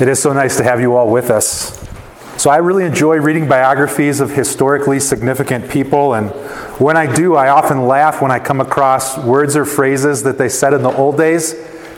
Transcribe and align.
It 0.00 0.08
is 0.08 0.20
so 0.20 0.32
nice 0.32 0.56
to 0.56 0.64
have 0.64 0.80
you 0.80 0.96
all 0.96 1.08
with 1.08 1.30
us. 1.30 1.80
So, 2.36 2.50
I 2.50 2.56
really 2.56 2.82
enjoy 2.84 3.18
reading 3.18 3.46
biographies 3.46 4.18
of 4.18 4.28
historically 4.28 4.98
significant 4.98 5.70
people, 5.70 6.14
and 6.14 6.30
when 6.80 6.96
I 6.96 7.14
do, 7.14 7.36
I 7.36 7.50
often 7.50 7.86
laugh 7.86 8.20
when 8.20 8.32
I 8.32 8.40
come 8.40 8.60
across 8.60 9.16
words 9.16 9.54
or 9.54 9.64
phrases 9.64 10.24
that 10.24 10.36
they 10.36 10.48
said 10.48 10.74
in 10.74 10.82
the 10.82 10.90
old 10.90 11.16
days 11.16 11.54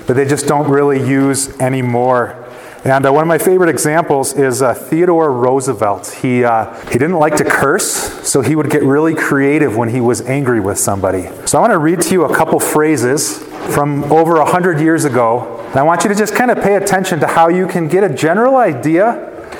that 0.09 0.13
they 0.13 0.27
just 0.27 0.47
don't 0.47 0.69
really 0.69 0.99
use 1.09 1.59
anymore. 1.59 2.45
And 2.85 3.07
uh, 3.07 3.15
one 3.15 3.23
of 3.23 3.29
my 3.29 3.39
favorite 3.39 3.71
examples 3.71 4.35
is 4.35 4.61
uh, 4.61 4.75
Theodore 4.75 5.33
Roosevelt. 5.33 6.19
He, 6.21 6.45
uh, 6.45 6.75
he 6.91 6.99
didn't 6.99 7.19
like 7.19 7.37
to 7.37 7.45
curse, 7.45 7.87
so 8.29 8.43
he 8.43 8.55
would 8.55 8.69
get 8.69 8.83
really 8.83 9.15
creative 9.15 9.75
when 9.75 9.89
he 9.89 10.03
was 10.03 10.21
angry 10.21 10.61
with 10.61 10.79
somebody. 10.79 11.31
So 11.47 11.57
I 11.57 11.63
want 11.63 11.73
to 11.73 11.79
read 11.79 12.03
to 12.03 12.13
you 12.13 12.27
a 12.27 12.37
couple 12.37 12.61
phrases 12.61 13.43
from 13.69 14.05
over 14.05 14.35
100 14.39 14.81
years 14.81 15.05
ago 15.05 15.57
and 15.77 15.83
I 15.83 15.83
want 15.83 16.05
you 16.05 16.09
to 16.09 16.15
just 16.15 16.35
kind 16.35 16.51
of 16.51 16.63
pay 16.63 16.77
attention 16.77 17.21
to 17.21 17.27
how 17.27 17.49
you 17.49 17.67
can 17.67 17.87
get 17.87 18.03
a 18.03 18.09
general 18.09 18.57
idea 18.57 19.11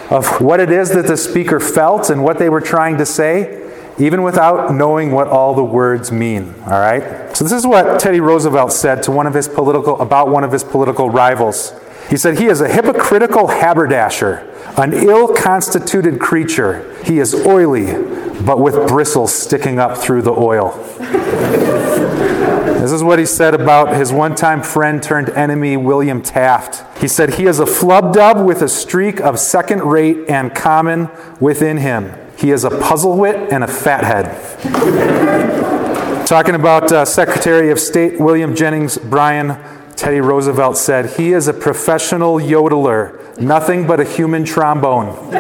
of 0.09 0.41
what 0.41 0.61
it 0.61 0.71
is 0.71 0.89
that 0.95 1.07
the 1.07 1.17
speaker 1.19 1.61
felt 1.61 2.09
and 2.09 2.25
what 2.25 2.39
they 2.39 2.49
were 2.49 2.63
trying 2.63 2.97
to 2.97 3.05
say, 3.05 3.71
even 3.99 4.23
without 4.23 4.73
knowing 4.73 5.11
what 5.11 5.27
all 5.29 5.55
the 5.55 5.63
words 5.63 6.11
mean. 6.11 6.55
All 6.63 6.81
right? 6.81 7.37
So 7.37 7.45
this 7.45 7.53
is 7.53 7.67
what 7.67 8.01
Teddy 8.01 8.21
Roosevelt 8.21 8.73
said 8.73 9.03
to 9.03 9.11
one 9.11 9.27
of 9.27 9.35
his 9.35 9.47
political 9.47 10.01
about 10.01 10.31
one 10.31 10.43
of 10.43 10.53
his 10.53 10.65
political 10.65 11.11
rivals. 11.11 11.75
He 12.09 12.17
said, 12.17 12.39
He 12.39 12.47
is 12.47 12.63
a 12.63 12.69
hypocritical 12.69 13.49
haberdasher, 13.49 14.51
an 14.79 14.95
ill 14.95 15.35
constituted 15.35 16.19
creature. 16.19 16.97
He 17.05 17.19
is 17.19 17.35
oily, 17.35 17.89
but 18.45 18.59
with 18.59 18.89
bristles 18.89 19.35
sticking 19.35 19.79
up 19.79 19.97
through 19.97 20.23
the 20.23 20.33
oil. 20.33 20.73
This 22.87 22.93
is 22.93 23.03
what 23.03 23.19
he 23.19 23.27
said 23.27 23.53
about 23.53 23.97
his 23.97 24.13
one 24.13 24.37
time 24.37 24.63
friend 24.63 25.03
turned 25.03 25.29
enemy, 25.31 25.77
William 25.77 26.23
Taft. 26.23 26.85
He 27.01 27.09
said, 27.09 27.35
He 27.35 27.47
is 27.47 27.59
a 27.59 27.65
flubdub 27.65 28.45
with 28.45 28.63
a 28.63 28.69
streak 28.69 29.21
of 29.21 29.41
second 29.41 29.83
rate 29.83 30.29
and 30.29 30.55
common 30.55 31.09
within 31.41 31.79
him. 31.79 32.13
He 32.37 32.53
is 32.53 32.63
a 32.63 32.71
puzzle 32.71 33.17
wit 33.17 33.53
and 33.53 33.65
a 33.65 33.67
fathead. 33.67 34.37
Talking 36.27 36.55
about 36.55 36.93
uh, 36.93 37.05
Secretary 37.05 37.71
of 37.71 37.81
State 37.81 38.21
William 38.21 38.55
Jennings 38.55 38.99
Bryan, 38.99 39.57
Teddy 39.97 40.21
Roosevelt 40.21 40.77
said, 40.77 41.17
He 41.17 41.33
is 41.33 41.49
a 41.49 41.55
professional 41.55 42.37
yodeler, 42.39 43.37
nothing 43.41 43.87
but 43.87 43.99
a 43.99 44.05
human 44.05 44.45
trombone. 44.45 45.33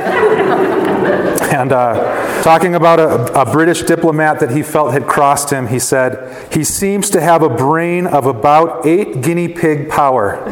And 1.06 1.72
uh, 1.72 2.42
talking 2.42 2.74
about 2.74 2.98
a, 2.98 3.40
a, 3.40 3.50
British 3.50 3.82
diplomat 3.82 4.40
that 4.40 4.50
he 4.50 4.62
felt 4.62 4.92
had 4.92 5.06
crossed 5.06 5.50
him, 5.50 5.68
he 5.68 5.78
said, 5.78 6.52
He 6.52 6.64
seems 6.64 7.10
to 7.10 7.20
have 7.20 7.42
a 7.42 7.48
brain 7.48 8.06
of 8.06 8.26
about 8.26 8.86
eight 8.86 9.22
guinea 9.22 9.48
pig 9.48 9.88
power. 9.88 10.42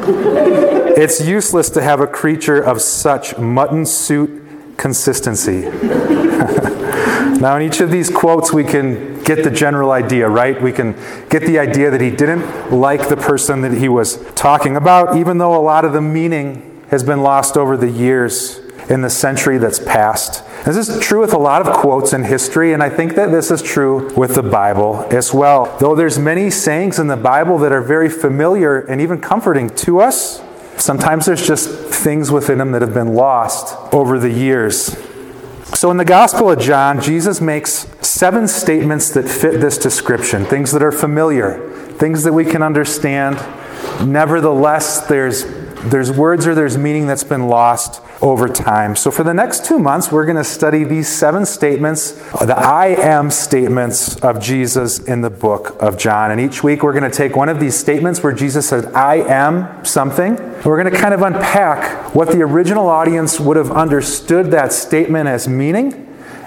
it's 0.97 1.21
useless 1.21 1.71
to 1.71 1.83
have 1.83 2.01
a 2.01 2.07
creature 2.07 2.61
of 2.61 2.81
such 2.81 3.37
mutton 3.39 3.85
suit 3.87 4.77
consistency. 4.77 5.61
now, 7.41 7.57
in 7.57 7.63
each 7.63 7.81
of 7.81 7.91
these 7.91 8.11
quotes, 8.11 8.53
we 8.53 8.65
can 8.65 9.23
get 9.25 9.45
the 9.45 9.51
general 9.51 9.91
idea, 9.93 10.29
right? 10.29 10.61
We 10.61 10.73
can 10.73 10.93
get 11.29 11.43
the 11.43 11.59
idea 11.59 11.91
that 11.91 12.01
he 12.01 12.11
didn't 12.11 12.73
like 12.73 13.09
the 13.09 13.17
person 13.17 13.63
that 13.63 13.73
he 13.73 13.89
was 13.89 14.25
talking 14.35 14.77
about, 14.77 15.17
even 15.17 15.39
though 15.39 15.55
a 15.57 15.63
lot 15.63 15.85
of 15.85 15.93
the 15.93 16.01
meaning 16.01 16.85
has 16.91 17.03
been 17.03 17.23
lost 17.23 17.57
over 17.57 17.77
the 17.77 17.91
years 17.91 18.61
in 18.89 19.01
the 19.01 19.11
century 19.11 19.59
that's 19.59 19.79
passed. 19.79 20.45
This 20.65 20.77
is 20.77 21.01
true 21.01 21.21
with 21.21 21.33
a 21.33 21.39
lot 21.39 21.67
of 21.67 21.75
quotes 21.75 22.13
in 22.13 22.25
history, 22.25 22.73
and 22.73 22.83
I 22.83 22.91
think 22.91 23.15
that 23.17 23.31
this 23.31 23.51
is 23.51 23.63
true 23.63 24.15
with 24.15 24.35
the 24.35 24.43
Bible 24.43 25.07
as 25.11 25.33
well. 25.33 25.77
Though 25.79 25.95
there's 25.95 26.19
many 26.19 26.51
sayings 26.51 26.99
in 26.99 27.07
the 27.07 27.17
Bible 27.17 27.59
that 27.59 27.73
are 27.73 27.83
very 27.83 28.09
familiar 28.09 28.81
and 28.81 29.01
even 29.01 29.21
comforting 29.21 29.69
to 29.71 30.01
us, 30.01 30.43
sometimes 30.77 31.27
there's 31.27 31.47
just 31.47 31.69
things 31.69 32.31
within 32.31 32.59
them 32.59 32.73
that 32.73 32.83
have 32.83 32.95
been 32.95 33.15
lost 33.15 33.77
over 33.93 34.19
the 34.19 34.31
years. 34.31 34.97
So 35.75 35.91
in 35.91 35.97
the 35.97 36.05
Gospel 36.05 36.51
of 36.51 36.59
John, 36.61 37.01
Jesus 37.01 37.41
makes 37.41 37.89
seven 38.07 38.47
statements 38.47 39.11
that 39.11 39.29
fit 39.29 39.61
this 39.61 39.77
description, 39.77 40.45
things 40.45 40.73
that 40.73 40.83
are 40.83 40.93
familiar, 40.93 41.69
things 41.99 42.23
that 42.23 42.33
we 42.33 42.45
can 42.45 42.63
understand. 42.63 43.37
Nevertheless, 44.07 45.07
there's 45.07 45.45
there's 45.85 46.11
words 46.11 46.47
or 46.47 46.55
there's 46.55 46.79
meaning 46.79 47.07
that's 47.07 47.25
been 47.25 47.49
lost 47.49 48.01
over 48.23 48.49
time. 48.49 48.97
So, 48.97 49.11
for 49.11 49.23
the 49.23 49.35
next 49.35 49.65
two 49.65 49.79
months, 49.79 50.11
we're 50.11 50.25
going 50.25 50.37
to 50.37 50.45
study 50.45 50.85
these 50.85 51.09
seven 51.09 51.45
statements, 51.45 52.13
the 52.33 52.57
I 52.57 52.89
am 52.89 53.31
statements 53.31 54.17
of 54.17 54.41
Jesus 54.41 54.99
in 54.99 55.21
the 55.21 55.31
book 55.31 55.77
of 55.83 55.99
John. 55.99 56.31
And 56.31 56.41
each 56.41 56.63
week, 56.63 56.83
we're 56.83 56.93
going 56.93 57.11
to 57.11 57.17
take 57.17 57.37
one 57.37 57.49
of 57.49 57.61
these 57.61 57.77
statements 57.77 58.23
where 58.23 58.33
Jesus 58.33 58.69
says, 58.69 58.87
I 58.87 59.17
am 59.17 59.85
something. 59.85 60.37
We're 60.65 60.81
going 60.83 60.93
to 60.93 60.99
kind 60.99 61.15
of 61.15 61.23
unpack 61.23 62.15
what 62.15 62.29
the 62.29 62.43
original 62.43 62.89
audience 62.89 63.39
would 63.41 63.57
have 63.57 63.71
understood 63.71 64.51
that 64.53 64.73
statement 64.73 65.29
as 65.29 65.49
meaning. 65.49 66.01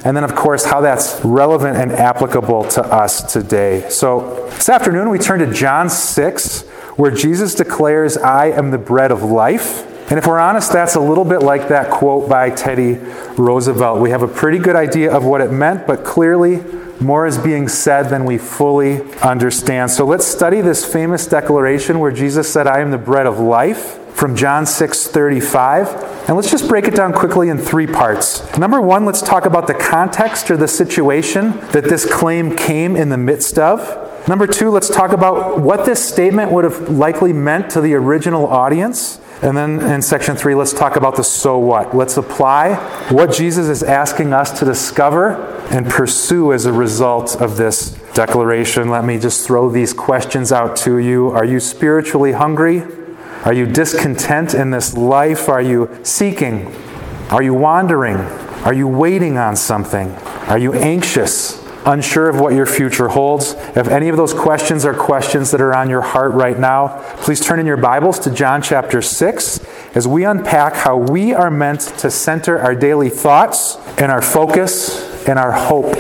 And 0.04 0.16
then, 0.16 0.24
of 0.24 0.36
course, 0.36 0.64
how 0.64 0.82
that's 0.82 1.24
relevant 1.26 1.78
and 1.78 1.92
applicable 1.92 2.66
to 2.70 2.84
us 2.84 3.34
today. 3.34 3.90
So, 3.90 4.48
this 4.52 4.70
afternoon, 4.70 5.10
we 5.10 5.20
turn 5.20 5.40
to 5.40 5.52
John 5.52 5.90
6 5.90 6.62
where 6.98 7.12
Jesus 7.12 7.56
declares, 7.56 8.18
I 8.18 8.48
am 8.48 8.72
the 8.72 8.78
bread 8.78 9.12
of 9.12 9.24
life. 9.24 9.97
And 10.10 10.18
if 10.18 10.26
we're 10.26 10.40
honest, 10.40 10.72
that's 10.72 10.96
a 10.96 11.02
little 11.02 11.26
bit 11.26 11.40
like 11.40 11.68
that 11.68 11.92
quote 11.92 12.30
by 12.30 12.50
Teddy 12.50 12.94
Roosevelt. 13.38 14.00
We 14.00 14.12
have 14.12 14.24
a 14.24 14.28
pretty 14.28 14.58
good 14.58 14.76
idea 14.76 15.14
of 15.14 15.26
what 15.26 15.42
it 15.42 15.52
meant, 15.52 15.86
but 15.86 16.06
clearly 16.06 16.64
more 17.02 17.28
is 17.28 17.38
being 17.38 17.68
said 17.68 18.04
than 18.04 18.24
we 18.24 18.38
fully 18.38 19.02
understand. 19.22 19.92
So 19.92 20.06
let's 20.06 20.26
study 20.26 20.62
this 20.62 20.86
famous 20.86 21.28
declaration 21.28 22.00
where 22.00 22.12
Jesus 22.12 22.52
said, 22.52 22.68
I 22.68 22.80
am 22.80 22.92
the 22.92 22.98
bread 22.98 23.26
of 23.26 23.40
life 23.40 24.00
from 24.16 24.36
John 24.36 24.66
6 24.66 25.08
35. 25.08 26.28
And 26.28 26.36
let's 26.36 26.50
just 26.50 26.68
break 26.68 26.86
it 26.86 26.96
down 26.96 27.14
quickly 27.14 27.50
in 27.50 27.58
three 27.58 27.86
parts. 27.86 28.58
Number 28.58 28.82
one, 28.82 29.06
let's 29.06 29.22
talk 29.22 29.46
about 29.46 29.68
the 29.68 29.74
context 29.74 30.50
or 30.50 30.58
the 30.58 30.68
situation 30.68 31.52
that 31.72 31.84
this 31.84 32.10
claim 32.12 32.56
came 32.56 32.96
in 32.96 33.10
the 33.10 33.18
midst 33.18 33.60
of. 33.60 34.07
Number 34.28 34.46
two, 34.46 34.70
let's 34.70 34.90
talk 34.90 35.14
about 35.14 35.60
what 35.62 35.86
this 35.86 36.04
statement 36.04 36.52
would 36.52 36.66
have 36.66 36.90
likely 36.90 37.32
meant 37.32 37.70
to 37.72 37.82
the 37.82 37.94
original 37.94 38.46
audience. 38.48 39.22
And 39.42 39.56
then 39.56 39.80
in 39.80 40.02
section 40.02 40.36
three, 40.36 40.54
let's 40.54 40.74
talk 40.74 40.98
about 40.98 41.16
the 41.16 41.24
so 41.24 41.58
what. 41.58 41.96
Let's 41.96 42.18
apply 42.18 42.76
what 43.10 43.32
Jesus 43.32 43.70
is 43.70 43.84
asking 43.84 44.34
us 44.34 44.60
to 44.60 44.66
discover 44.66 45.36
and 45.72 45.86
pursue 45.86 46.52
as 46.52 46.66
a 46.66 46.74
result 46.74 47.40
of 47.40 47.56
this 47.56 47.92
declaration. 48.14 48.90
Let 48.90 49.06
me 49.06 49.18
just 49.18 49.46
throw 49.48 49.70
these 49.70 49.94
questions 49.94 50.52
out 50.52 50.76
to 50.78 50.98
you. 50.98 51.30
Are 51.30 51.46
you 51.46 51.60
spiritually 51.62 52.34
hungry? 52.34 52.84
Are 53.46 53.54
you 53.54 53.66
discontent 53.66 54.54
in 54.54 54.72
this 54.72 54.98
life? 54.98 55.48
Are 55.48 55.62
you 55.62 56.00
seeking? 56.04 56.76
Are 57.30 57.44
you 57.44 57.54
wandering? 57.54 58.18
Are 58.66 58.74
you 58.74 58.88
waiting 58.88 59.38
on 59.38 59.56
something? 59.56 60.12
Are 60.48 60.58
you 60.58 60.74
anxious? 60.74 61.64
Unsure 61.88 62.28
of 62.28 62.40
what 62.40 62.54
your 62.54 62.66
future 62.66 63.08
holds, 63.08 63.54
if 63.76 63.88
any 63.88 64.10
of 64.10 64.18
those 64.18 64.34
questions 64.34 64.86
are 64.86 64.94
questions 64.94 65.52
that 65.52 65.62
are 65.62 65.74
on 65.74 65.90
your 65.90 66.02
heart 66.02 66.34
right 66.34 66.60
now, 66.60 67.02
please 67.22 67.40
turn 67.40 67.60
in 67.60 67.66
your 67.66 67.78
Bibles 67.78 68.20
to 68.20 68.30
John 68.30 68.62
chapter 68.62 69.02
6 69.02 69.66
as 69.96 70.06
we 70.06 70.26
unpack 70.26 70.74
how 70.76 70.98
we 70.98 71.34
are 71.34 71.50
meant 71.50 71.80
to 71.80 72.12
center 72.12 72.60
our 72.60 72.76
daily 72.76 73.10
thoughts 73.10 73.78
and 73.98 74.12
our 74.12 74.22
focus 74.22 75.26
and 75.28 75.40
our 75.40 75.54
hope 75.54 75.96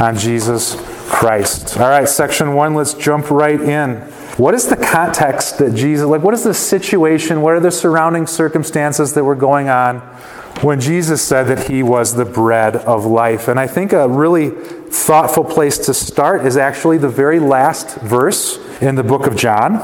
on 0.00 0.16
Jesus 0.16 0.76
Christ. 1.08 1.76
All 1.78 1.88
right, 1.88 2.08
section 2.08 2.54
1, 2.54 2.74
let's 2.74 2.94
jump 2.94 3.28
right 3.30 3.60
in. 3.60 3.96
What 4.38 4.54
is 4.54 4.68
the 4.68 4.76
context 4.76 5.58
that 5.58 5.74
Jesus, 5.74 6.06
like, 6.06 6.22
what 6.22 6.32
is 6.32 6.44
the 6.44 6.54
situation? 6.54 7.42
What 7.42 7.54
are 7.54 7.60
the 7.60 7.72
surrounding 7.72 8.28
circumstances 8.28 9.14
that 9.14 9.24
were 9.24 9.34
going 9.34 9.68
on 9.68 9.98
when 10.62 10.80
Jesus 10.80 11.22
said 11.22 11.44
that 11.44 11.68
he 11.68 11.82
was 11.82 12.14
the 12.14 12.24
bread 12.24 12.76
of 12.76 13.04
life? 13.04 13.48
And 13.48 13.60
I 13.60 13.66
think 13.66 13.92
a 13.92 14.08
really 14.08 14.50
thoughtful 14.50 15.44
place 15.44 15.78
to 15.78 15.94
start 15.94 16.44
is 16.44 16.56
actually 16.56 16.98
the 16.98 17.08
very 17.08 17.38
last 17.38 17.96
verse 18.00 18.58
in 18.80 18.96
the 18.96 19.02
book 19.02 19.26
of 19.26 19.36
John. 19.36 19.76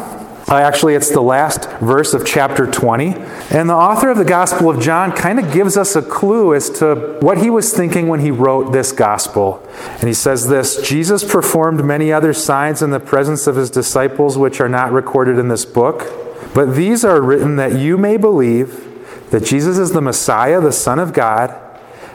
Uh, 0.46 0.56
actually, 0.56 0.94
it's 0.94 1.10
the 1.10 1.22
last 1.22 1.70
verse 1.80 2.12
of 2.12 2.26
chapter 2.26 2.70
20. 2.70 3.14
And 3.50 3.70
the 3.70 3.74
author 3.74 4.10
of 4.10 4.18
the 4.18 4.26
Gospel 4.26 4.68
of 4.68 4.78
John 4.80 5.12
kind 5.12 5.38
of 5.38 5.50
gives 5.52 5.76
us 5.78 5.96
a 5.96 6.02
clue 6.02 6.54
as 6.54 6.68
to 6.80 7.16
what 7.20 7.38
he 7.38 7.48
was 7.48 7.72
thinking 7.72 8.08
when 8.08 8.20
he 8.20 8.30
wrote 8.30 8.70
this 8.70 8.92
gospel. 8.92 9.66
And 10.00 10.08
he 10.08 10.12
says 10.12 10.48
this 10.48 10.86
Jesus 10.86 11.24
performed 11.24 11.82
many 11.82 12.12
other 12.12 12.34
signs 12.34 12.82
in 12.82 12.90
the 12.90 13.00
presence 13.00 13.46
of 13.46 13.56
his 13.56 13.70
disciples, 13.70 14.36
which 14.36 14.60
are 14.60 14.68
not 14.68 14.92
recorded 14.92 15.38
in 15.38 15.48
this 15.48 15.64
book. 15.64 16.12
But 16.54 16.74
these 16.74 17.06
are 17.06 17.22
written 17.22 17.56
that 17.56 17.78
you 17.78 17.96
may 17.96 18.18
believe 18.18 18.93
that 19.34 19.42
Jesus 19.42 19.78
is 19.78 19.90
the 19.90 20.00
Messiah, 20.00 20.60
the 20.60 20.70
Son 20.70 21.00
of 21.00 21.12
God, 21.12 21.52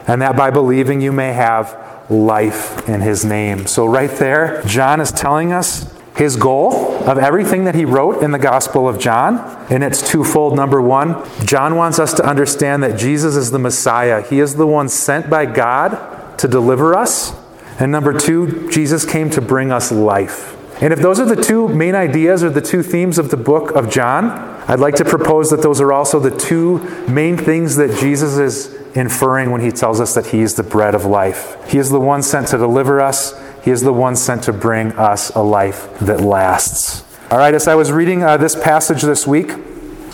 and 0.06 0.22
that 0.22 0.38
by 0.38 0.48
believing 0.48 1.02
you 1.02 1.12
may 1.12 1.34
have 1.34 2.06
life 2.08 2.88
in 2.88 3.02
his 3.02 3.26
name. 3.26 3.66
So, 3.66 3.84
right 3.84 4.10
there, 4.12 4.62
John 4.62 5.02
is 5.02 5.12
telling 5.12 5.52
us 5.52 5.94
his 6.16 6.36
goal 6.36 6.94
of 7.04 7.18
everything 7.18 7.64
that 7.64 7.74
he 7.74 7.84
wrote 7.84 8.22
in 8.22 8.30
the 8.30 8.38
Gospel 8.38 8.88
of 8.88 8.98
John, 8.98 9.36
and 9.68 9.84
it's 9.84 10.10
twofold. 10.10 10.56
Number 10.56 10.80
one, 10.80 11.22
John 11.44 11.76
wants 11.76 11.98
us 11.98 12.14
to 12.14 12.24
understand 12.24 12.82
that 12.84 12.98
Jesus 12.98 13.36
is 13.36 13.50
the 13.50 13.58
Messiah, 13.58 14.22
he 14.22 14.40
is 14.40 14.54
the 14.54 14.66
one 14.66 14.88
sent 14.88 15.28
by 15.28 15.44
God 15.44 16.38
to 16.38 16.48
deliver 16.48 16.94
us. 16.94 17.36
And 17.78 17.92
number 17.92 18.18
two, 18.18 18.70
Jesus 18.70 19.04
came 19.04 19.28
to 19.28 19.42
bring 19.42 19.70
us 19.70 19.92
life. 19.92 20.56
And 20.80 20.94
if 20.94 21.00
those 21.00 21.20
are 21.20 21.26
the 21.26 21.40
two 21.40 21.68
main 21.68 21.94
ideas 21.94 22.42
or 22.42 22.48
the 22.48 22.62
two 22.62 22.82
themes 22.82 23.18
of 23.18 23.30
the 23.30 23.36
book 23.36 23.70
of 23.72 23.90
John, 23.90 24.30
I'd 24.66 24.80
like 24.80 24.94
to 24.96 25.04
propose 25.04 25.50
that 25.50 25.62
those 25.62 25.80
are 25.80 25.92
also 25.92 26.18
the 26.18 26.36
two 26.36 26.78
main 27.06 27.36
things 27.36 27.76
that 27.76 27.98
Jesus 27.98 28.38
is 28.38 28.74
inferring 28.96 29.50
when 29.50 29.60
he 29.60 29.70
tells 29.70 30.00
us 30.00 30.14
that 30.14 30.26
he 30.26 30.40
is 30.40 30.54
the 30.54 30.62
bread 30.62 30.94
of 30.94 31.04
life. 31.04 31.56
He 31.70 31.78
is 31.78 31.90
the 31.90 32.00
one 32.00 32.22
sent 32.22 32.48
to 32.48 32.58
deliver 32.58 33.00
us, 33.00 33.38
he 33.62 33.70
is 33.70 33.82
the 33.82 33.92
one 33.92 34.16
sent 34.16 34.44
to 34.44 34.54
bring 34.54 34.92
us 34.92 35.30
a 35.30 35.40
life 35.40 35.98
that 36.00 36.20
lasts. 36.20 37.04
All 37.30 37.38
right, 37.38 37.54
as 37.54 37.68
I 37.68 37.74
was 37.74 37.92
reading 37.92 38.22
uh, 38.22 38.38
this 38.38 38.56
passage 38.56 39.02
this 39.02 39.26
week, 39.26 39.52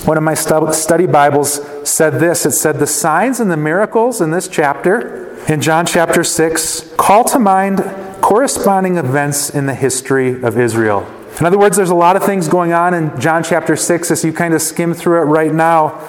one 0.04 0.16
of 0.16 0.22
my 0.22 0.34
study 0.34 1.06
Bibles 1.06 1.60
said 1.88 2.20
this 2.20 2.44
it 2.44 2.52
said, 2.52 2.78
The 2.78 2.86
signs 2.86 3.40
and 3.40 3.50
the 3.50 3.56
miracles 3.56 4.20
in 4.20 4.32
this 4.32 4.48
chapter, 4.48 5.36
in 5.46 5.60
John 5.60 5.86
chapter 5.86 6.24
6, 6.24 6.94
call 6.96 7.24
to 7.24 7.38
mind 7.38 7.78
corresponding 8.20 8.96
events 8.96 9.50
in 9.50 9.66
the 9.66 9.74
history 9.74 10.42
of 10.42 10.58
Israel. 10.58 11.06
In 11.38 11.44
other 11.44 11.58
words, 11.58 11.76
there's 11.76 11.90
a 11.90 11.94
lot 11.94 12.16
of 12.16 12.24
things 12.24 12.48
going 12.48 12.72
on 12.72 12.94
in 12.94 13.18
John 13.20 13.44
chapter 13.44 13.76
6 13.76 14.10
as 14.10 14.24
you 14.24 14.32
kind 14.32 14.54
of 14.54 14.62
skim 14.62 14.94
through 14.94 15.20
it 15.20 15.24
right 15.24 15.52
now 15.52 16.02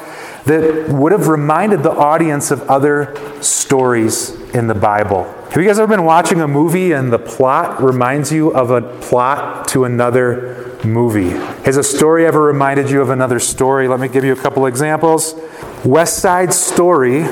that 0.45 0.87
would 0.87 1.11
have 1.11 1.27
reminded 1.27 1.83
the 1.83 1.91
audience 1.91 2.51
of 2.51 2.61
other 2.69 3.13
stories 3.41 4.29
in 4.51 4.67
the 4.67 4.73
Bible. 4.73 5.25
Have 5.49 5.57
you 5.57 5.67
guys 5.67 5.79
ever 5.79 5.93
been 5.93 6.05
watching 6.05 6.39
a 6.39 6.47
movie 6.47 6.93
and 6.93 7.11
the 7.11 7.19
plot 7.19 7.83
reminds 7.83 8.31
you 8.31 8.53
of 8.53 8.71
a 8.71 8.81
plot 8.99 9.67
to 9.69 9.83
another 9.83 10.77
movie? 10.85 11.31
Has 11.65 11.75
a 11.75 11.83
story 11.83 12.25
ever 12.25 12.41
reminded 12.41 12.89
you 12.89 13.01
of 13.01 13.09
another 13.09 13.39
story? 13.39 13.89
Let 13.89 13.99
me 13.99 14.07
give 14.07 14.23
you 14.23 14.31
a 14.31 14.37
couple 14.37 14.65
examples. 14.65 15.35
West 15.83 16.19
Side 16.19 16.53
Story 16.53 17.23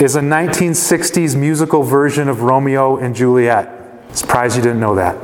is 0.00 0.16
a 0.16 0.20
1960s 0.20 1.36
musical 1.36 1.84
version 1.84 2.28
of 2.28 2.42
Romeo 2.42 2.96
and 2.96 3.14
Juliet. 3.14 3.83
Surprised 4.14 4.56
you 4.56 4.62
didn't 4.62 4.80
know 4.80 4.94
that. 4.94 5.16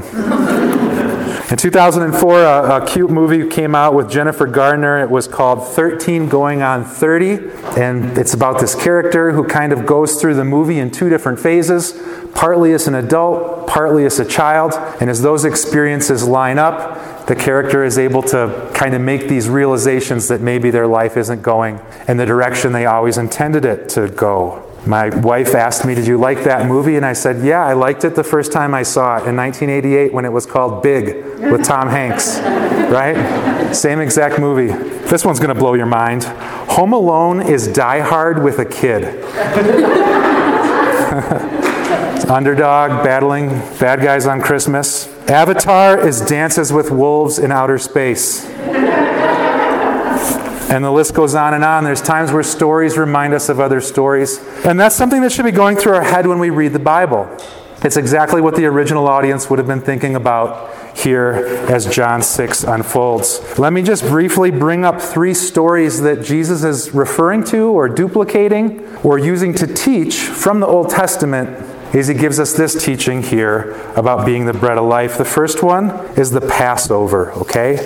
In 1.50 1.56
2004, 1.56 2.42
a, 2.42 2.76
a, 2.76 2.86
cute 2.86 3.10
movie 3.10 3.48
came 3.48 3.74
out 3.74 3.92
with 3.92 4.08
Jennifer 4.08 4.46
Garner. 4.46 5.00
It 5.00 5.10
was 5.10 5.26
called 5.26 5.66
13 5.66 6.28
Going 6.28 6.62
on 6.62 6.84
30. 6.84 7.50
And 7.76 8.16
it's 8.16 8.34
about 8.34 8.60
this 8.60 8.76
character 8.76 9.32
who 9.32 9.44
kind 9.44 9.72
of 9.72 9.84
goes 9.84 10.20
through 10.20 10.34
the 10.34 10.44
movie 10.44 10.78
in 10.78 10.92
two 10.92 11.08
different 11.08 11.40
phases 11.40 12.00
partly 12.34 12.72
as 12.72 12.86
an 12.86 12.94
adult, 12.94 13.66
partly 13.66 14.04
as 14.04 14.18
a 14.18 14.24
child. 14.24 14.72
And 15.00 15.10
as 15.10 15.22
those 15.22 15.44
experiences 15.44 16.26
line 16.26 16.58
up, 16.58 17.26
the 17.26 17.36
character 17.36 17.84
is 17.84 17.98
able 17.98 18.22
to 18.24 18.70
kind 18.74 18.94
of 18.94 19.00
make 19.00 19.28
these 19.28 19.48
realizations 19.48 20.28
that 20.28 20.40
maybe 20.40 20.70
their 20.70 20.86
life 20.86 21.16
isn't 21.16 21.42
going 21.42 21.80
in 22.08 22.16
the 22.16 22.26
direction 22.26 22.72
they 22.72 22.86
always 22.86 23.18
intended 23.18 23.64
it 23.64 23.88
to 23.90 24.08
go. 24.08 24.69
My 24.86 25.10
wife 25.10 25.54
asked 25.54 25.84
me, 25.84 25.94
Did 25.94 26.06
you 26.06 26.16
like 26.16 26.44
that 26.44 26.66
movie? 26.66 26.96
And 26.96 27.04
I 27.04 27.12
said, 27.12 27.44
Yeah, 27.44 27.64
I 27.64 27.74
liked 27.74 28.04
it 28.04 28.14
the 28.14 28.24
first 28.24 28.52
time 28.52 28.74
I 28.74 28.82
saw 28.82 29.16
it 29.16 29.28
in 29.28 29.36
1988 29.36 30.12
when 30.12 30.24
it 30.24 30.32
was 30.32 30.46
called 30.46 30.82
Big 30.82 31.38
with 31.38 31.64
Tom 31.64 31.88
Hanks. 31.88 32.40
Right? 32.90 33.72
Same 33.72 34.00
exact 34.00 34.40
movie. 34.40 34.66
This 35.06 35.24
one's 35.24 35.38
going 35.38 35.54
to 35.54 35.56
blow 35.60 35.74
your 35.74 35.86
mind. 35.86 36.24
Home 36.24 36.92
Alone 36.92 37.40
is 37.40 37.68
Die 37.68 38.00
Hard 38.00 38.42
with 38.42 38.58
a 38.58 38.64
kid. 38.64 39.04
Underdog 42.28 43.04
battling 43.04 43.50
bad 43.78 44.00
guys 44.00 44.26
on 44.26 44.40
Christmas. 44.40 45.06
Avatar 45.28 46.04
is 46.04 46.20
Dances 46.20 46.72
with 46.72 46.90
Wolves 46.90 47.38
in 47.38 47.52
Outer 47.52 47.78
Space. 47.78 48.44
And 50.70 50.84
the 50.84 50.90
list 50.92 51.14
goes 51.14 51.34
on 51.34 51.52
and 51.52 51.64
on. 51.64 51.82
There's 51.82 52.00
times 52.00 52.30
where 52.30 52.44
stories 52.44 52.96
remind 52.96 53.34
us 53.34 53.48
of 53.48 53.58
other 53.58 53.80
stories. 53.80 54.38
And 54.64 54.78
that's 54.78 54.94
something 54.94 55.20
that 55.22 55.32
should 55.32 55.44
be 55.44 55.50
going 55.50 55.76
through 55.76 55.94
our 55.94 56.04
head 56.04 56.28
when 56.28 56.38
we 56.38 56.50
read 56.50 56.72
the 56.72 56.78
Bible. 56.78 57.28
It's 57.82 57.96
exactly 57.96 58.40
what 58.40 58.54
the 58.54 58.66
original 58.66 59.08
audience 59.08 59.50
would 59.50 59.58
have 59.58 59.66
been 59.66 59.80
thinking 59.80 60.14
about 60.14 60.96
here 60.96 61.32
as 61.68 61.92
John 61.92 62.22
6 62.22 62.62
unfolds. 62.62 63.58
Let 63.58 63.72
me 63.72 63.82
just 63.82 64.04
briefly 64.04 64.52
bring 64.52 64.84
up 64.84 65.00
three 65.00 65.34
stories 65.34 66.02
that 66.02 66.22
Jesus 66.22 66.62
is 66.62 66.94
referring 66.94 67.42
to 67.44 67.70
or 67.70 67.88
duplicating 67.88 68.86
or 68.98 69.18
using 69.18 69.54
to 69.54 69.66
teach 69.66 70.18
from 70.18 70.60
the 70.60 70.66
Old 70.66 70.90
Testament 70.90 71.48
as 71.94 72.06
he 72.06 72.14
gives 72.14 72.38
us 72.38 72.52
this 72.52 72.84
teaching 72.84 73.22
here 73.22 73.72
about 73.96 74.24
being 74.24 74.46
the 74.46 74.52
bread 74.52 74.78
of 74.78 74.84
life. 74.84 75.18
The 75.18 75.24
first 75.24 75.62
one 75.62 75.90
is 76.16 76.30
the 76.30 76.40
Passover, 76.40 77.32
okay? 77.32 77.76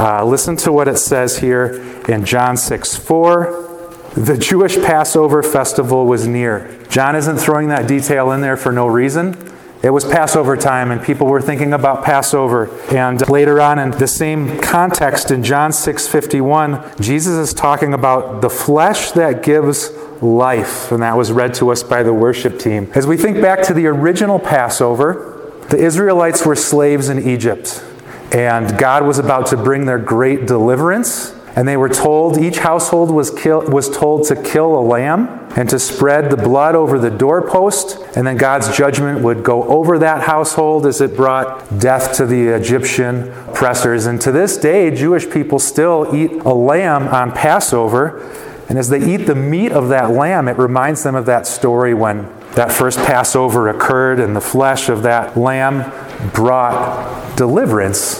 Uh, 0.00 0.24
listen 0.24 0.56
to 0.56 0.72
what 0.72 0.88
it 0.88 0.96
says 0.96 1.40
here 1.40 1.74
in 2.08 2.24
John 2.24 2.56
6 2.56 2.96
4. 2.96 3.90
The 4.16 4.38
Jewish 4.38 4.76
Passover 4.76 5.42
festival 5.42 6.06
was 6.06 6.26
near. 6.26 6.82
John 6.88 7.14
isn't 7.14 7.36
throwing 7.36 7.68
that 7.68 7.86
detail 7.86 8.32
in 8.32 8.40
there 8.40 8.56
for 8.56 8.72
no 8.72 8.86
reason. 8.86 9.36
It 9.82 9.90
was 9.90 10.06
Passover 10.06 10.56
time, 10.56 10.90
and 10.90 11.02
people 11.02 11.26
were 11.26 11.42
thinking 11.42 11.74
about 11.74 12.02
Passover. 12.02 12.70
And 12.90 13.28
later 13.28 13.60
on, 13.60 13.78
in 13.78 13.90
the 13.90 14.06
same 14.06 14.58
context, 14.62 15.30
in 15.30 15.44
John 15.44 15.70
6:51, 15.70 16.82
Jesus 16.98 17.34
is 17.34 17.52
talking 17.52 17.92
about 17.92 18.40
the 18.40 18.48
flesh 18.48 19.12
that 19.12 19.42
gives 19.42 19.92
life, 20.22 20.90
and 20.90 21.02
that 21.02 21.18
was 21.18 21.30
read 21.30 21.52
to 21.54 21.70
us 21.70 21.82
by 21.82 22.02
the 22.02 22.14
worship 22.14 22.58
team. 22.58 22.90
As 22.94 23.06
we 23.06 23.18
think 23.18 23.42
back 23.42 23.62
to 23.64 23.74
the 23.74 23.86
original 23.86 24.38
Passover, 24.38 25.36
the 25.68 25.76
Israelites 25.76 26.46
were 26.46 26.56
slaves 26.56 27.10
in 27.10 27.18
Egypt, 27.28 27.84
and 28.32 28.78
God 28.78 29.04
was 29.06 29.18
about 29.18 29.46
to 29.48 29.56
bring 29.56 29.86
their 29.86 29.98
great 29.98 30.46
deliverance. 30.46 31.34
And 31.56 31.66
they 31.66 31.76
were 31.76 31.88
told, 31.88 32.38
each 32.38 32.58
household 32.58 33.10
was, 33.10 33.30
kill, 33.30 33.62
was 33.66 33.90
told 33.90 34.26
to 34.28 34.40
kill 34.40 34.78
a 34.78 34.80
lamb 34.80 35.48
and 35.56 35.68
to 35.70 35.80
spread 35.80 36.30
the 36.30 36.36
blood 36.36 36.76
over 36.76 36.96
the 36.96 37.10
doorpost. 37.10 37.98
And 38.16 38.24
then 38.24 38.36
God's 38.36 38.74
judgment 38.76 39.20
would 39.24 39.42
go 39.42 39.64
over 39.64 39.98
that 39.98 40.22
household 40.22 40.86
as 40.86 41.00
it 41.00 41.16
brought 41.16 41.80
death 41.80 42.16
to 42.18 42.26
the 42.26 42.48
Egyptian 42.48 43.32
oppressors. 43.48 44.06
And 44.06 44.20
to 44.20 44.30
this 44.30 44.56
day, 44.56 44.94
Jewish 44.94 45.28
people 45.28 45.58
still 45.58 46.14
eat 46.14 46.30
a 46.30 46.54
lamb 46.54 47.08
on 47.08 47.32
Passover. 47.32 48.20
And 48.68 48.78
as 48.78 48.88
they 48.88 49.12
eat 49.12 49.26
the 49.26 49.34
meat 49.34 49.72
of 49.72 49.88
that 49.88 50.12
lamb, 50.12 50.46
it 50.46 50.56
reminds 50.56 51.02
them 51.02 51.16
of 51.16 51.26
that 51.26 51.48
story 51.48 51.94
when 51.94 52.32
that 52.52 52.70
first 52.70 52.98
Passover 52.98 53.68
occurred 53.68 54.20
and 54.20 54.36
the 54.36 54.40
flesh 54.40 54.88
of 54.88 55.02
that 55.02 55.36
lamb 55.36 55.90
brought 56.32 57.29
deliverance 57.40 58.18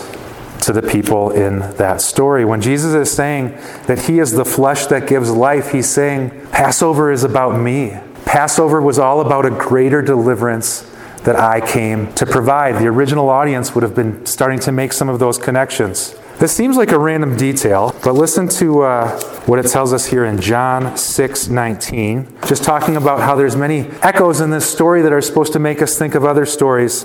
to 0.63 0.73
the 0.73 0.81
people 0.81 1.29
in 1.29 1.59
that 1.77 2.01
story. 2.01 2.43
When 2.43 2.63
Jesus 2.63 2.95
is 2.95 3.15
saying 3.15 3.51
that 3.87 4.07
he 4.07 4.19
is 4.19 4.33
the 4.33 4.47
flesh 4.47 4.87
that 4.87 5.07
gives 5.07 5.31
life, 5.31 5.73
he's 5.73 5.91
saying, 5.91 6.31
Passover 6.53 7.13
is 7.13 7.23
about 7.23 7.61
me. 7.61 7.99
Passover 8.25 8.81
was 8.81 8.99
all 8.99 9.21
about 9.21 9.45
a 9.45 9.51
greater 9.51 10.01
deliverance 10.01 10.91
that 11.25 11.37
I 11.37 11.61
came 11.61 12.11
to 12.15 12.25
provide. 12.25 12.77
The 12.77 12.87
original 12.87 13.29
audience 13.29 13.75
would 13.75 13.83
have 13.83 13.95
been 13.95 14.25
starting 14.25 14.59
to 14.61 14.73
make 14.73 14.95
some 14.95 15.11
of 15.11 15.19
those 15.19 15.37
connections. 15.37 16.19
This 16.39 16.57
seems 16.57 16.79
like 16.79 16.91
a 16.91 16.99
random 16.99 17.37
detail, 17.37 17.95
but 18.03 18.15
listen 18.15 18.49
to 18.49 18.81
uh, 18.81 19.21
what 19.45 19.59
it 19.59 19.69
tells 19.69 19.93
us 19.93 20.07
here 20.07 20.25
in 20.25 20.41
John 20.41 20.97
6 20.97 21.49
19. 21.49 22.27
Just 22.47 22.65
talking 22.65 22.97
about 22.97 23.21
how 23.21 23.35
there's 23.35 23.55
many 23.55 23.81
echoes 24.01 24.41
in 24.41 24.49
this 24.49 24.65
story 24.65 25.03
that 25.03 25.13
are 25.13 25.21
supposed 25.21 25.53
to 25.53 25.59
make 25.59 25.83
us 25.83 25.99
think 25.99 26.15
of 26.15 26.25
other 26.25 26.47
stories. 26.47 27.05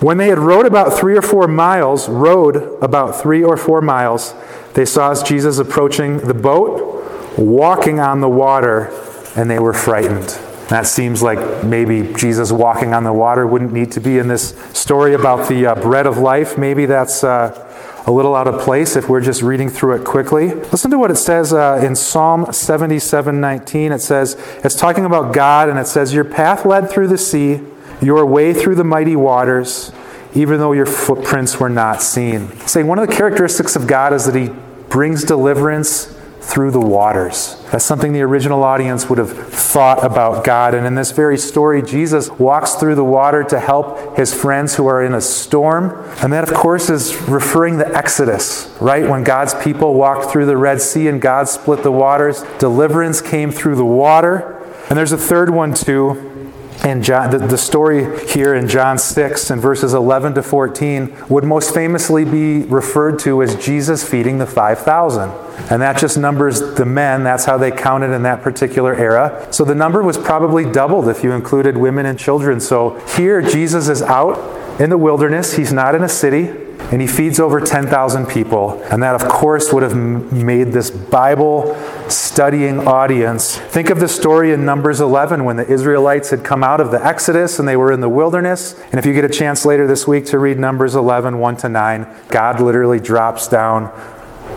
When 0.00 0.18
they 0.18 0.28
had 0.28 0.38
rowed 0.38 0.66
about 0.66 0.98
three 0.98 1.16
or 1.16 1.22
four 1.22 1.48
miles, 1.48 2.08
rowed 2.08 2.56
about 2.82 3.20
three 3.20 3.42
or 3.42 3.56
four 3.56 3.80
miles, 3.80 4.34
they 4.74 4.84
saw 4.84 5.14
Jesus 5.24 5.58
approaching 5.58 6.18
the 6.18 6.34
boat, 6.34 7.38
walking 7.38 7.98
on 7.98 8.20
the 8.20 8.28
water, 8.28 8.92
and 9.34 9.50
they 9.50 9.58
were 9.58 9.72
frightened. 9.72 10.38
That 10.68 10.86
seems 10.86 11.22
like 11.22 11.64
maybe 11.64 12.12
Jesus 12.14 12.52
walking 12.52 12.92
on 12.92 13.04
the 13.04 13.12
water 13.12 13.46
wouldn't 13.46 13.72
need 13.72 13.92
to 13.92 14.00
be 14.00 14.18
in 14.18 14.28
this 14.28 14.50
story 14.74 15.14
about 15.14 15.48
the 15.48 15.66
uh, 15.66 15.74
bread 15.76 16.06
of 16.06 16.18
life. 16.18 16.58
Maybe 16.58 16.84
that's 16.84 17.24
uh, 17.24 18.02
a 18.06 18.12
little 18.12 18.34
out 18.34 18.48
of 18.48 18.60
place 18.60 18.96
if 18.96 19.08
we're 19.08 19.20
just 19.20 19.42
reading 19.42 19.70
through 19.70 19.94
it 19.94 20.04
quickly. 20.04 20.52
Listen 20.54 20.90
to 20.90 20.98
what 20.98 21.10
it 21.10 21.16
says 21.16 21.52
uh, 21.52 21.80
in 21.82 21.96
Psalm 21.96 22.52
77 22.52 23.40
19. 23.40 23.92
It 23.92 24.00
says, 24.00 24.36
it's 24.62 24.74
talking 24.74 25.06
about 25.06 25.32
God, 25.32 25.68
and 25.68 25.78
it 25.78 25.86
says, 25.86 26.12
Your 26.12 26.24
path 26.24 26.66
led 26.66 26.90
through 26.90 27.08
the 27.08 27.18
sea 27.18 27.62
your 28.00 28.24
way 28.26 28.52
through 28.52 28.74
the 28.74 28.84
mighty 28.84 29.16
waters, 29.16 29.92
even 30.34 30.58
though 30.58 30.72
your 30.72 30.86
footprints 30.86 31.58
were 31.58 31.70
not 31.70 32.02
seen. 32.02 32.48
Saying 32.66 32.86
one 32.86 32.98
of 32.98 33.08
the 33.08 33.14
characteristics 33.14 33.76
of 33.76 33.86
God 33.86 34.12
is 34.12 34.26
that 34.26 34.34
He 34.34 34.50
brings 34.88 35.24
deliverance 35.24 36.16
through 36.46 36.70
the 36.70 36.80
waters. 36.80 37.60
That's 37.72 37.84
something 37.84 38.12
the 38.12 38.22
original 38.22 38.62
audience 38.62 39.08
would 39.08 39.18
have 39.18 39.32
thought 39.48 40.04
about 40.04 40.44
God. 40.44 40.74
And 40.74 40.86
in 40.86 40.94
this 40.94 41.10
very 41.10 41.36
story, 41.36 41.82
Jesus 41.82 42.30
walks 42.30 42.76
through 42.76 42.94
the 42.94 43.04
water 43.04 43.42
to 43.44 43.58
help 43.58 44.16
his 44.16 44.32
friends 44.32 44.76
who 44.76 44.86
are 44.86 45.02
in 45.02 45.12
a 45.12 45.20
storm. 45.20 46.08
And 46.22 46.32
that, 46.32 46.48
of 46.48 46.54
course, 46.54 46.88
is 46.88 47.20
referring 47.22 47.78
the 47.78 47.88
Exodus, 47.88 48.72
right? 48.80 49.08
When 49.08 49.24
God's 49.24 49.54
people 49.54 49.94
walked 49.94 50.30
through 50.30 50.46
the 50.46 50.56
Red 50.56 50.80
Sea 50.80 51.08
and 51.08 51.20
God 51.20 51.48
split 51.48 51.82
the 51.82 51.92
waters, 51.92 52.44
deliverance 52.58 53.20
came 53.20 53.50
through 53.50 53.74
the 53.74 53.84
water. 53.84 54.52
And 54.88 54.96
there's 54.96 55.12
a 55.12 55.18
third 55.18 55.50
one, 55.50 55.74
too 55.74 56.35
and 56.84 57.02
John, 57.02 57.30
the, 57.30 57.38
the, 57.38 57.58
story 57.58 58.26
here 58.28 58.54
in 58.54 58.68
John 58.68 58.98
6 58.98 59.50
and 59.50 59.60
verses 59.60 59.94
11 59.94 60.34
to 60.34 60.42
14 60.42 61.16
would 61.28 61.44
most 61.44 61.72
famously 61.72 62.24
be 62.24 62.62
referred 62.64 63.18
to 63.20 63.42
as 63.42 63.56
Jesus 63.56 64.08
feeding 64.08 64.38
the 64.38 64.46
5,000. 64.46 65.30
And 65.70 65.82
that 65.82 65.98
just 65.98 66.18
numbers 66.18 66.60
the 66.74 66.84
men. 66.84 67.24
That's 67.24 67.44
how 67.44 67.56
they 67.56 67.70
counted 67.70 68.12
in 68.12 68.22
that 68.22 68.42
particular 68.42 68.94
era. 68.94 69.48
So 69.50 69.64
the 69.64 69.74
number 69.74 70.02
was 70.02 70.18
probably 70.18 70.70
doubled 70.70 71.08
if 71.08 71.24
you 71.24 71.32
included 71.32 71.76
women 71.76 72.06
and 72.06 72.18
children. 72.18 72.60
So 72.60 72.98
here, 73.16 73.40
Jesus 73.40 73.88
is 73.88 74.02
out 74.02 74.80
in 74.80 74.90
the 74.90 74.98
wilderness. 74.98 75.54
He's 75.54 75.72
not 75.72 75.94
in 75.94 76.02
a 76.02 76.08
city. 76.08 76.65
And 76.92 77.00
he 77.00 77.06
feeds 77.06 77.40
over 77.40 77.60
10,000 77.60 78.26
people. 78.26 78.80
And 78.84 79.02
that, 79.02 79.14
of 79.14 79.28
course, 79.28 79.72
would 79.72 79.82
have 79.82 79.96
made 79.96 80.68
this 80.68 80.90
Bible 80.90 81.74
studying 82.08 82.86
audience. 82.86 83.56
Think 83.56 83.90
of 83.90 83.98
the 83.98 84.08
story 84.08 84.52
in 84.52 84.64
Numbers 84.64 85.00
11 85.00 85.44
when 85.44 85.56
the 85.56 85.66
Israelites 85.66 86.30
had 86.30 86.44
come 86.44 86.62
out 86.62 86.80
of 86.80 86.92
the 86.92 87.04
Exodus 87.04 87.58
and 87.58 87.66
they 87.66 87.76
were 87.76 87.90
in 87.90 88.00
the 88.00 88.08
wilderness. 88.08 88.80
And 88.90 88.94
if 88.94 89.06
you 89.06 89.12
get 89.14 89.24
a 89.24 89.28
chance 89.28 89.64
later 89.64 89.86
this 89.86 90.06
week 90.06 90.26
to 90.26 90.38
read 90.38 90.58
Numbers 90.58 90.94
11, 90.94 91.38
1 91.38 91.56
to 91.58 91.68
9, 91.68 92.06
God 92.28 92.60
literally 92.60 93.00
drops 93.00 93.48
down 93.48 93.90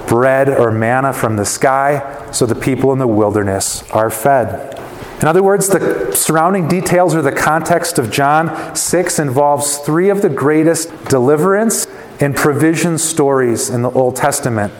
bread 0.08 0.50
or 0.50 0.72
manna 0.72 1.14
from 1.14 1.36
the 1.36 1.46
sky 1.46 2.30
so 2.32 2.46
the 2.46 2.56
people 2.56 2.92
in 2.94 3.00
the 3.00 3.08
wilderness 3.08 3.90
are 3.92 4.10
fed. 4.10 4.80
In 5.22 5.28
other 5.28 5.44
words, 5.44 5.68
the 5.68 6.14
surrounding 6.14 6.70
details 6.70 7.14
or 7.14 7.22
the 7.22 7.32
context 7.34 8.00
of 8.00 8.10
John 8.10 8.74
6 8.76 9.20
involves 9.20 9.78
three 9.80 10.10
of 10.10 10.22
the 10.22 10.30
greatest 10.30 10.90
deliverance 11.06 11.88
and 12.22 12.34
provision 12.36 12.98
stories 12.98 13.70
in 13.70 13.82
the 13.82 13.92
Old 13.92 14.16
Testament. 14.16 14.74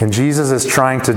And 0.00 0.12
Jesus 0.12 0.52
is 0.52 0.64
trying 0.64 1.00
to 1.02 1.14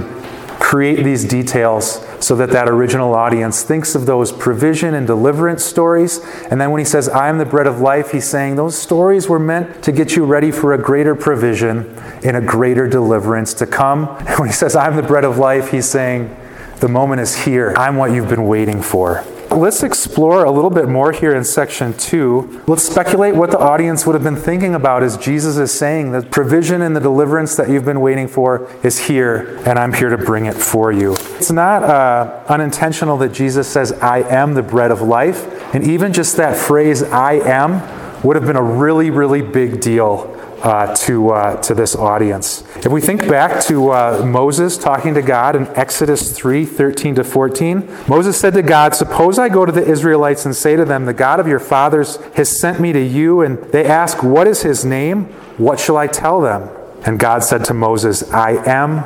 create 0.60 1.04
these 1.04 1.24
details 1.24 2.04
so 2.20 2.36
that 2.36 2.50
that 2.50 2.68
original 2.68 3.14
audience 3.14 3.62
thinks 3.62 3.94
of 3.94 4.08
those 4.08 4.32
provision 4.32 4.96
and 4.96 5.06
deliverance 5.06 5.64
stories. 5.64 6.20
And 6.50 6.60
then 6.60 6.72
when 6.72 6.80
he 6.80 6.86
says, 6.86 7.08
I 7.10 7.30
am 7.30 7.38
the 7.38 7.46
bread 7.46 7.68
of 7.68 7.80
life, 7.80 8.12
he's 8.12 8.28
saying 8.28 8.56
those 8.56 8.76
stories 8.76 9.30
were 9.30 9.40
meant 9.40 9.84
to 9.84 9.92
get 9.92 10.16
you 10.16 10.26
ready 10.26 10.52
for 10.52 10.74
a 10.74 10.78
greater 10.80 11.14
provision 11.14 11.96
and 12.24 12.38
a 12.38 12.42
greater 12.42 12.88
deliverance 12.88 13.54
to 13.56 13.68
come. 13.68 14.08
And 14.34 14.40
when 14.40 14.50
he 14.50 14.54
says, 14.54 14.76
I'm 14.76 14.96
the 14.96 15.04
bread 15.04 15.26
of 15.26 15.38
life, 15.38 15.70
he's 15.70 15.88
saying, 15.88 16.36
the 16.84 16.90
moment 16.90 17.22
is 17.22 17.46
here. 17.46 17.74
I'm 17.78 17.96
what 17.96 18.12
you've 18.12 18.28
been 18.28 18.46
waiting 18.46 18.82
for. 18.82 19.24
Let's 19.50 19.84
explore 19.84 20.44
a 20.44 20.52
little 20.52 20.70
bit 20.70 20.90
more 20.90 21.14
here 21.14 21.34
in 21.34 21.46
section 21.46 21.94
two. 21.94 22.62
Let's 22.68 22.84
speculate 22.84 23.36
what 23.36 23.52
the 23.52 23.58
audience 23.58 24.06
would 24.06 24.16
have 24.16 24.24
been 24.24 24.36
thinking 24.36 24.76
about 24.76 25.02
as 25.02 25.16
Jesus 25.16 25.56
is 25.56 25.72
saying 25.72 26.12
the 26.12 26.24
provision 26.24 26.82
and 26.82 26.94
the 26.94 27.00
deliverance 27.00 27.56
that 27.56 27.70
you've 27.70 27.86
been 27.86 28.02
waiting 28.02 28.28
for 28.28 28.70
is 28.84 29.00
here, 29.00 29.62
and 29.66 29.80
I'm 29.80 29.94
here 29.94 30.10
to 30.10 30.18
bring 30.18 30.46
it 30.46 30.56
for 30.56 30.92
you. 30.92 31.14
It's 31.38 31.54
not 31.54 31.84
uh, 31.84 32.44
unintentional 32.50 33.16
that 33.20 33.32
Jesus 33.32 33.66
says, 33.70 33.94
I 33.94 34.18
am 34.18 34.54
the 34.54 34.64
bread 34.64 34.92
of 34.92 35.02
life. 35.02 35.74
And 35.74 35.86
even 35.86 36.12
just 36.12 36.36
that 36.36 36.58
phrase, 36.58 37.02
I 37.02 37.36
am, 37.36 38.24
would 38.24 38.36
have 38.36 38.46
been 38.46 38.58
a 38.58 38.62
really, 38.62 39.10
really 39.10 39.42
big 39.42 39.80
deal 39.80 40.33
uh, 40.64 40.96
to, 40.96 41.30
uh, 41.30 41.62
to 41.62 41.76
this 41.76 41.94
audience. 41.94 42.64
If 42.78 42.88
we 42.88 43.02
think 43.02 43.28
back 43.28 43.62
to 43.66 43.92
uh, 43.92 44.26
Moses 44.26 44.78
talking 44.78 45.14
to 45.14 45.22
God 45.22 45.58
in 45.58 45.68
Exodus 45.76 46.36
3 46.36 46.66
13 46.66 47.16
to 47.16 47.24
14, 47.24 47.88
Moses 48.08 48.40
said 48.40 48.54
to 48.54 48.62
God, 48.62 48.96
Suppose 48.96 49.38
I 49.38 49.50
go 49.50 49.66
to 49.66 49.72
the 49.74 49.86
Israelites 49.86 50.46
and 50.46 50.56
say 50.56 50.78
to 50.78 50.86
them, 50.86 51.06
The 51.06 51.14
God 51.14 51.42
of 51.42 51.48
your 51.48 51.60
fathers 51.60 52.16
has 52.36 52.58
sent 52.58 52.80
me 52.80 52.94
to 52.94 53.02
you, 53.02 53.42
and 53.42 53.58
they 53.58 53.86
ask, 53.86 54.24
What 54.24 54.48
is 54.48 54.62
his 54.62 54.86
name? 54.86 55.26
What 55.58 55.82
shall 55.82 55.98
I 55.98 56.08
tell 56.08 56.40
them? 56.40 56.70
And 57.06 57.20
God 57.20 57.44
said 57.44 57.66
to 57.66 57.74
Moses, 57.74 58.32
I 58.32 58.52
am 58.66 59.00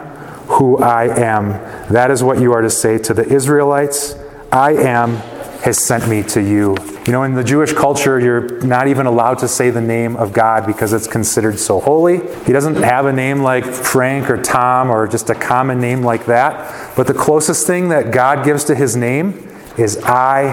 who 0.47 0.77
I 0.77 1.05
am. 1.05 1.49
That 1.91 2.11
is 2.11 2.23
what 2.23 2.39
you 2.39 2.53
are 2.53 2.61
to 2.61 2.69
say 2.69 2.99
to 2.99 3.13
the 3.13 3.27
Israelites. 3.27 4.15
I 4.51 4.73
am 4.73 5.17
has 5.63 5.77
sent 5.77 6.07
me 6.07 6.23
to 6.23 6.41
you. 6.41 6.75
You 7.05 7.11
know, 7.11 7.23
in 7.23 7.33
the 7.33 7.43
Jewish 7.43 7.73
culture, 7.73 8.19
you're 8.19 8.61
not 8.61 8.87
even 8.87 9.05
allowed 9.05 9.39
to 9.39 9.47
say 9.47 9.69
the 9.69 9.81
name 9.81 10.15
of 10.15 10.33
God 10.33 10.65
because 10.65 10.93
it's 10.93 11.07
considered 11.07 11.59
so 11.59 11.79
holy. 11.79 12.19
He 12.45 12.53
doesn't 12.53 12.75
have 12.75 13.05
a 13.05 13.13
name 13.13 13.41
like 13.41 13.65
Frank 13.65 14.29
or 14.29 14.41
Tom 14.41 14.89
or 14.89 15.07
just 15.07 15.29
a 15.29 15.35
common 15.35 15.79
name 15.79 16.01
like 16.03 16.25
that. 16.25 16.95
But 16.95 17.07
the 17.07 17.13
closest 17.13 17.65
thing 17.65 17.89
that 17.89 18.11
God 18.11 18.45
gives 18.45 18.63
to 18.65 18.75
his 18.75 18.95
name 18.95 19.49
is 19.77 19.97
I 20.03 20.43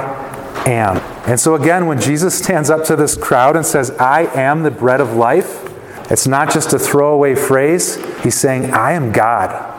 am. 0.66 0.98
And 1.28 1.40
so, 1.40 1.54
again, 1.54 1.86
when 1.86 2.00
Jesus 2.00 2.38
stands 2.38 2.70
up 2.70 2.84
to 2.84 2.96
this 2.96 3.16
crowd 3.16 3.56
and 3.56 3.64
says, 3.64 3.90
I 3.92 4.22
am 4.40 4.62
the 4.62 4.70
bread 4.70 5.00
of 5.00 5.14
life, 5.14 5.70
it's 6.10 6.26
not 6.26 6.52
just 6.52 6.72
a 6.72 6.78
throwaway 6.78 7.34
phrase. 7.34 7.96
He's 8.22 8.34
saying, 8.34 8.72
I 8.72 8.92
am 8.92 9.10
God. 9.10 9.73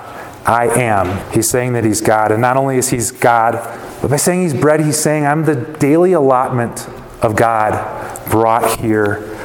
I 0.46 0.68
am. 0.68 1.32
He's 1.32 1.50
saying 1.50 1.74
that 1.74 1.84
he's 1.84 2.02
God. 2.02 2.32
And 2.32 2.42
not 2.42 2.56
only 2.56 2.78
is 2.78 2.90
he 2.90 3.00
God, 3.20 3.54
but 4.02 4.10
by 4.10 4.18
saying 4.18 4.44
he's 4.44 4.54
bread, 4.54 4.80
he's 4.80 5.00
saying, 5.00 5.26
I'm 5.26 5.46
the 5.46 5.56
daily 5.56 6.14
allotment 6.14 6.88
of 7.22 7.36
God 7.36 8.30
brought 8.30 8.80
here 8.80 9.36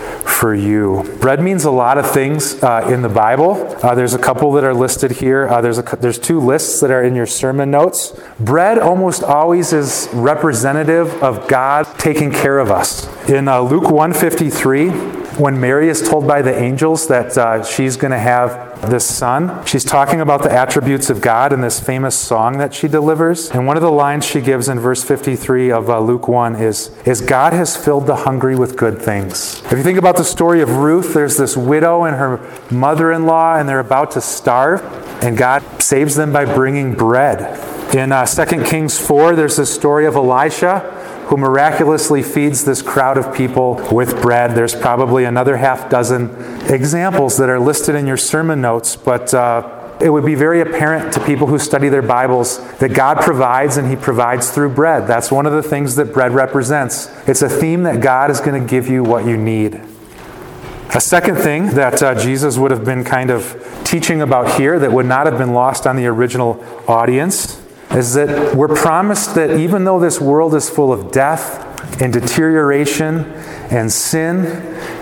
for 0.41 0.55
you. 0.55 1.03
Bread 1.21 1.41
means 1.41 1.65
a 1.65 1.71
lot 1.71 1.99
of 1.99 2.11
things 2.11 2.63
uh, 2.63 2.89
in 2.91 3.03
the 3.03 3.09
Bible. 3.09 3.77
Uh, 3.83 3.95
there's 3.95 4.15
a 4.15 4.19
couple 4.19 4.53
that 4.53 4.65
are 4.65 4.75
listed 4.75 5.11
here. 5.11 5.49
Uh, 5.49 5.61
there's, 5.61 5.79
a, 5.79 5.83
there's 6.01 6.19
two 6.19 6.41
lists 6.41 6.81
that 6.81 6.91
are 6.91 7.03
in 7.03 7.15
your 7.15 7.27
sermon 7.27 7.71
notes. 7.71 8.19
Bread 8.39 8.79
almost 8.79 9.23
always 9.23 9.73
is 9.73 10.09
representative 10.13 11.23
of 11.23 11.49
God 11.49 11.85
taking 11.99 12.31
care 12.31 12.59
of 12.59 12.71
us. 12.71 13.07
In 13.29 13.49
uh, 13.49 13.61
Luke 13.61 13.91
153, 13.91 15.20
when 15.39 15.61
Mary 15.61 15.89
is 15.89 16.07
told 16.09 16.27
by 16.27 16.43
the 16.43 16.55
angels 16.55 17.09
that 17.09 17.37
uh, 17.39 17.63
she's 17.63 17.97
going 17.97 18.11
to 18.11 18.19
have 18.19 18.91
this 18.91 19.05
son, 19.05 19.65
she's 19.65 19.85
talking 19.85 20.21
about 20.21 20.43
the 20.43 20.51
attributes 20.51 21.11
of 21.11 21.21
God 21.21 21.53
in 21.53 21.61
this 21.61 21.81
famous 21.81 22.19
song 22.19 22.59
that 22.59 22.75
she 22.75 22.89
delivers. 22.89 23.51
And 23.51 23.67
one 23.67 23.77
of 23.77 23.83
the 23.83 23.91
lines 23.91 24.25
she 24.25 24.41
gives 24.41 24.69
in 24.69 24.79
verse 24.81 25.05
53 25.05 25.71
of 25.71 25.91
uh, 25.91 26.01
Luke 26.01 26.29
1 26.29 26.57
is, 26.57 26.89
is 27.05 27.21
God 27.21 27.53
has 27.53 27.77
filled 27.77 28.07
the 28.07 28.17
hungry 28.17 28.57
with 28.57 28.77
good 28.77 29.01
things. 29.01 29.63
If 29.67 29.73
you 29.73 29.83
think 29.83 29.99
about 29.99 30.17
the 30.17 30.25
story 30.25 30.63
of 30.63 30.77
Ruth, 30.77 31.15
there's 31.15 31.37
this 31.37 31.57
widow 31.57 32.05
and 32.05 32.17
her 32.17 32.41
mother 32.71 33.13
in 33.13 33.27
law, 33.27 33.57
and 33.57 33.69
they're 33.69 33.81
about 33.81 34.11
to 34.13 34.21
starve, 34.21 34.83
and 35.23 35.37
God 35.37 35.63
saves 35.81 36.15
them 36.15 36.33
by 36.33 36.45
bringing 36.45 36.95
bread. 36.95 37.95
In 37.95 38.13
uh, 38.13 38.25
2 38.25 38.65
Kings 38.65 38.99
4, 38.99 39.35
there's 39.35 39.57
this 39.57 39.75
story 39.75 40.07
of 40.07 40.15
Elisha 40.15 40.97
who 41.31 41.37
miraculously 41.37 42.25
feeds 42.25 42.65
this 42.65 42.83
crowd 42.83 43.17
of 43.17 43.33
people 43.33 43.81
with 43.93 44.21
bread. 44.21 44.57
There's 44.57 44.75
probably 44.75 45.25
another 45.25 45.57
half 45.57 45.89
dozen 45.89 46.29
examples 46.69 47.37
that 47.37 47.49
are 47.49 47.61
listed 47.61 47.95
in 47.95 48.05
your 48.05 48.17
sermon 48.17 48.61
notes, 48.61 48.97
but 48.97 49.33
uh, 49.33 49.97
it 50.01 50.11
would 50.11 50.27
be 50.27 50.35
very 50.35 50.61
apparent 50.61 51.13
to 51.15 51.25
people 51.25 51.47
who 51.47 51.61
study 51.61 51.89
their 51.89 52.03
Bibles 52.03 52.59
that 52.79 52.95
God 52.95 53.21
provides 53.21 53.77
and 53.77 53.89
He 53.89 53.95
provides 53.95 54.51
through 54.51 54.71
bread. 54.71 55.07
That's 55.07 55.31
one 55.31 55.47
of 55.47 55.53
the 55.53 55.63
things 55.63 55.95
that 55.97 56.13
bread 56.13 56.33
represents. 56.33 57.07
It's 57.29 57.43
a 57.43 57.49
theme 57.49 57.85
that 57.85 58.03
God 58.03 58.33
is 58.33 58.41
going 58.41 58.61
to 58.61 58.69
give 58.69 58.89
you 58.89 59.05
what 59.05 59.25
you 59.25 59.37
need. 59.37 59.81
A 60.97 61.01
second 61.01 61.37
thing 61.37 61.67
that 61.75 62.03
uh, 62.03 62.17
Jesus 62.17 62.59
would 62.59 62.73
have 62.73 62.85
been 62.85 63.05
kind 63.05 63.31
of 63.31 63.57
teaching 63.85 64.21
about 64.21 64.59
here 64.59 64.81
that 64.81 64.91
would 64.91 65.07
not 65.07 65.27
have 65.27 65.39
been 65.39 65.53
lost 65.53 65.87
on 65.87 65.95
the 65.95 66.07
original 66.07 66.61
audience 66.89 67.60
is 67.93 68.15
that 68.15 68.55
we're 68.55 68.69
promised 68.69 69.35
that 69.35 69.59
even 69.59 69.85
though 69.85 69.99
this 69.99 70.21
world 70.21 70.55
is 70.55 70.71
full 70.71 70.93
of 70.93 71.11
death 71.11 71.67
and 72.01 72.13
deterioration 72.13 73.25
and 73.71 73.91
sin 73.91 74.47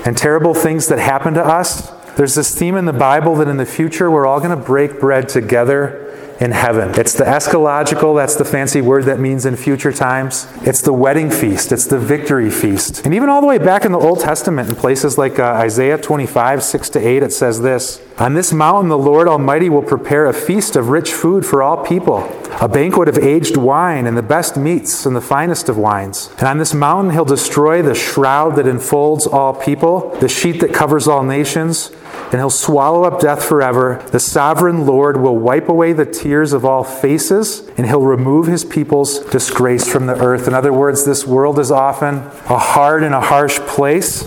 and 0.06 0.16
terrible 0.16 0.54
things 0.54 0.88
that 0.88 0.98
happen 0.98 1.34
to 1.34 1.44
us, 1.44 1.90
there's 2.16 2.34
this 2.34 2.58
theme 2.58 2.76
in 2.76 2.86
the 2.86 2.92
Bible 2.92 3.36
that 3.36 3.48
in 3.48 3.58
the 3.58 3.66
future 3.66 4.10
we're 4.10 4.26
all 4.26 4.40
going 4.40 4.50
to 4.50 4.64
break 4.64 4.98
bread 4.98 5.28
together 5.28 6.07
in 6.40 6.52
heaven. 6.52 6.90
It's 6.94 7.14
the 7.14 7.24
eschatological, 7.24 8.16
that's 8.16 8.36
the 8.36 8.44
fancy 8.44 8.80
word 8.80 9.04
that 9.04 9.18
means 9.18 9.44
in 9.44 9.56
future 9.56 9.92
times. 9.92 10.46
It's 10.62 10.80
the 10.80 10.92
wedding 10.92 11.30
feast, 11.30 11.72
it's 11.72 11.86
the 11.86 11.98
victory 11.98 12.50
feast. 12.50 13.04
And 13.04 13.14
even 13.14 13.28
all 13.28 13.40
the 13.40 13.46
way 13.46 13.58
back 13.58 13.84
in 13.84 13.92
the 13.92 13.98
Old 13.98 14.20
Testament, 14.20 14.68
in 14.68 14.76
places 14.76 15.18
like 15.18 15.38
uh, 15.38 15.44
Isaiah 15.44 15.98
25, 15.98 16.62
6 16.62 16.90
to 16.90 17.00
8, 17.00 17.22
it 17.24 17.32
says 17.32 17.60
this 17.60 18.00
On 18.18 18.34
this 18.34 18.52
mountain, 18.52 18.88
the 18.88 18.98
Lord 18.98 19.26
Almighty 19.26 19.68
will 19.68 19.82
prepare 19.82 20.26
a 20.26 20.32
feast 20.32 20.76
of 20.76 20.90
rich 20.90 21.12
food 21.12 21.44
for 21.44 21.62
all 21.62 21.84
people, 21.84 22.18
a 22.60 22.68
banquet 22.68 23.08
of 23.08 23.18
aged 23.18 23.56
wine 23.56 24.06
and 24.06 24.16
the 24.16 24.22
best 24.22 24.56
meats 24.56 25.06
and 25.06 25.16
the 25.16 25.20
finest 25.20 25.68
of 25.68 25.76
wines. 25.76 26.30
And 26.38 26.46
on 26.46 26.58
this 26.58 26.72
mountain, 26.72 27.12
he'll 27.12 27.24
destroy 27.24 27.82
the 27.82 27.94
shroud 27.94 28.54
that 28.56 28.66
enfolds 28.68 29.26
all 29.26 29.54
people, 29.54 30.16
the 30.20 30.28
sheet 30.28 30.60
that 30.60 30.72
covers 30.72 31.08
all 31.08 31.24
nations 31.24 31.90
and 32.30 32.40
he'll 32.40 32.50
swallow 32.50 33.04
up 33.04 33.20
death 33.20 33.44
forever. 33.44 34.04
The 34.10 34.20
sovereign 34.20 34.86
Lord 34.86 35.16
will 35.16 35.36
wipe 35.36 35.68
away 35.68 35.92
the 35.92 36.04
tears 36.04 36.52
of 36.52 36.64
all 36.64 36.84
faces, 36.84 37.68
and 37.76 37.86
he'll 37.86 38.02
remove 38.02 38.46
his 38.46 38.64
people's 38.64 39.20
disgrace 39.26 39.90
from 39.90 40.06
the 40.06 40.14
earth. 40.14 40.46
In 40.46 40.54
other 40.54 40.72
words, 40.72 41.04
this 41.04 41.26
world 41.26 41.58
is 41.58 41.70
often 41.70 42.16
a 42.16 42.58
hard 42.58 43.02
and 43.02 43.14
a 43.14 43.20
harsh 43.20 43.58
place. 43.60 44.22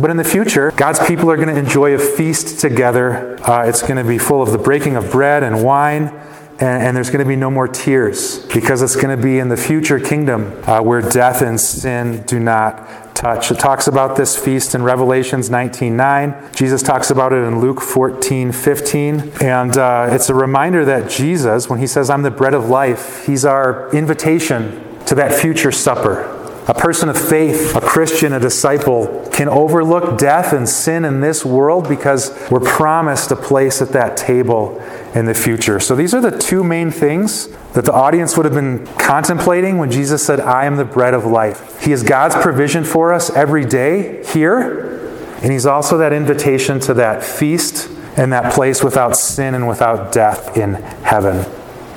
But 0.00 0.10
in 0.10 0.16
the 0.16 0.24
future, 0.24 0.72
God's 0.72 1.04
people 1.06 1.30
are 1.30 1.36
going 1.36 1.48
to 1.48 1.56
enjoy 1.56 1.94
a 1.94 1.98
feast 1.98 2.60
together. 2.60 3.38
Uh, 3.48 3.66
it's 3.66 3.80
going 3.80 3.96
to 3.96 4.04
be 4.04 4.18
full 4.18 4.42
of 4.42 4.50
the 4.50 4.58
breaking 4.58 4.96
of 4.96 5.10
bread 5.10 5.42
and 5.42 5.64
wine 5.64 6.12
and, 6.58 6.82
and, 6.82 6.96
there's 6.96 7.10
going 7.10 7.22
to 7.22 7.28
be 7.28 7.36
no 7.36 7.50
more 7.50 7.68
tears 7.68 8.38
because 8.46 8.80
it's 8.80 8.96
going 8.96 9.14
to 9.14 9.22
be 9.22 9.38
in 9.38 9.50
the 9.50 9.56
future 9.58 10.00
kingdom 10.00 10.58
uh, 10.64 10.80
where 10.80 11.02
death 11.02 11.42
and 11.42 11.60
sin 11.60 12.22
do 12.26 12.40
not 12.40 13.05
touch. 13.16 13.50
It 13.50 13.58
talks 13.58 13.88
about 13.88 14.16
this 14.16 14.36
feast 14.36 14.74
in 14.74 14.82
Revelations 14.82 15.48
19:9. 15.48 16.54
Jesus 16.54 16.82
talks 16.82 17.10
about 17.10 17.32
it 17.32 17.42
in 17.42 17.60
Luke 17.60 17.80
14:15, 17.80 19.42
and 19.42 19.76
uh, 19.76 20.08
it's 20.10 20.28
a 20.28 20.34
reminder 20.34 20.84
that 20.84 21.08
Jesus, 21.08 21.68
when 21.68 21.80
he 21.80 21.86
says, 21.86 22.10
"I'm 22.10 22.22
the 22.22 22.30
bread 22.30 22.54
of 22.54 22.68
life," 22.68 23.24
he's 23.26 23.44
our 23.44 23.88
invitation 23.90 24.82
to 25.06 25.14
that 25.14 25.32
future 25.32 25.72
supper. 25.72 26.32
A 26.68 26.74
person 26.74 27.08
of 27.08 27.16
faith, 27.16 27.76
a 27.76 27.80
Christian, 27.80 28.32
a 28.32 28.40
disciple, 28.40 29.28
can 29.32 29.48
overlook 29.48 30.18
death 30.18 30.52
and 30.52 30.68
sin 30.68 31.04
in 31.04 31.20
this 31.20 31.44
world 31.44 31.88
because 31.88 32.36
we're 32.50 32.58
promised 32.58 33.30
a 33.30 33.36
place 33.36 33.80
at 33.80 33.90
that 33.90 34.16
table 34.16 34.82
in 35.16 35.24
the 35.24 35.34
future. 35.34 35.80
So 35.80 35.96
these 35.96 36.12
are 36.12 36.20
the 36.20 36.30
two 36.30 36.62
main 36.62 36.90
things 36.90 37.48
that 37.72 37.86
the 37.86 37.92
audience 37.92 38.36
would 38.36 38.44
have 38.44 38.54
been 38.54 38.86
contemplating 38.98 39.78
when 39.78 39.90
Jesus 39.90 40.24
said, 40.24 40.40
I 40.40 40.66
am 40.66 40.76
the 40.76 40.84
bread 40.84 41.14
of 41.14 41.24
life. 41.24 41.82
He 41.82 41.92
is 41.92 42.02
God's 42.02 42.34
provision 42.36 42.84
for 42.84 43.14
us 43.14 43.30
every 43.30 43.64
day 43.64 44.22
here, 44.26 45.08
And 45.42 45.50
he's 45.50 45.64
also 45.64 45.96
that 45.98 46.12
invitation 46.12 46.80
to 46.80 46.94
that 46.94 47.24
feast 47.24 47.90
and 48.18 48.30
that 48.32 48.52
place 48.52 48.84
without 48.84 49.16
sin 49.16 49.54
and 49.54 49.66
without 49.66 50.12
death 50.12 50.54
in 50.56 50.74
heaven. 50.74 51.46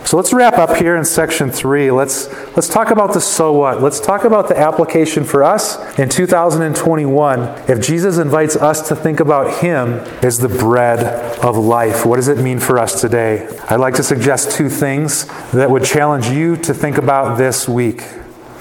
So 0.09 0.17
let's 0.17 0.33
wrap 0.33 0.57
up 0.57 0.75
here 0.77 0.95
in 0.95 1.05
section 1.05 1.51
three. 1.51 1.91
Let's, 1.91 2.33
let's 2.55 2.67
talk 2.67 2.89
about 2.89 3.13
the 3.13 3.21
so 3.21 3.53
what. 3.53 3.79
Let's 3.79 3.99
talk 3.99 4.23
about 4.23 4.47
the 4.47 4.57
application 4.57 5.23
for 5.23 5.43
us 5.43 5.77
in 5.99 6.09
2021. 6.09 7.69
If 7.69 7.79
Jesus 7.79 8.17
invites 8.17 8.55
us 8.55 8.87
to 8.87 8.95
think 8.95 9.19
about 9.19 9.61
Him 9.61 9.99
as 10.23 10.39
the 10.39 10.49
bread 10.49 11.03
of 11.45 11.57
life, 11.57 12.07
what 12.07 12.15
does 12.15 12.27
it 12.27 12.39
mean 12.39 12.59
for 12.59 12.79
us 12.79 12.99
today? 12.99 13.47
I'd 13.69 13.75
like 13.75 13.93
to 13.97 14.03
suggest 14.03 14.49
two 14.57 14.67
things 14.67 15.27
that 15.51 15.69
would 15.69 15.83
challenge 15.83 16.25
you 16.25 16.57
to 16.57 16.73
think 16.73 16.97
about 16.97 17.37
this 17.37 17.69
week. 17.69 17.97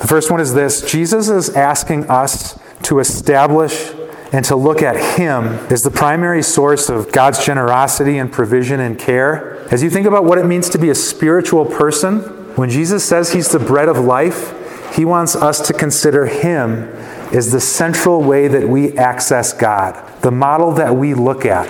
The 0.00 0.06
first 0.06 0.30
one 0.30 0.40
is 0.40 0.52
this 0.52 0.82
Jesus 0.82 1.30
is 1.30 1.48
asking 1.56 2.10
us 2.10 2.58
to 2.82 2.98
establish 2.98 3.94
and 4.32 4.44
to 4.44 4.56
look 4.56 4.82
at 4.82 5.18
Him 5.18 5.44
as 5.70 5.82
the 5.82 5.90
primary 5.90 6.42
source 6.42 6.88
of 6.88 7.12
God's 7.12 7.44
generosity 7.44 8.18
and 8.18 8.30
provision 8.30 8.80
and 8.80 8.98
care. 8.98 9.66
As 9.72 9.82
you 9.82 9.90
think 9.90 10.06
about 10.06 10.24
what 10.24 10.38
it 10.38 10.46
means 10.46 10.68
to 10.70 10.78
be 10.78 10.90
a 10.90 10.94
spiritual 10.94 11.64
person, 11.64 12.20
when 12.56 12.70
Jesus 12.70 13.04
says 13.04 13.32
He's 13.32 13.50
the 13.50 13.58
bread 13.58 13.88
of 13.88 13.98
life, 13.98 14.94
He 14.94 15.04
wants 15.04 15.36
us 15.36 15.66
to 15.66 15.72
consider 15.72 16.26
Him 16.26 16.88
as 17.32 17.52
the 17.52 17.60
central 17.60 18.22
way 18.22 18.48
that 18.48 18.68
we 18.68 18.96
access 18.96 19.52
God, 19.52 20.22
the 20.22 20.30
model 20.30 20.72
that 20.72 20.94
we 20.94 21.14
look 21.14 21.44
at, 21.44 21.68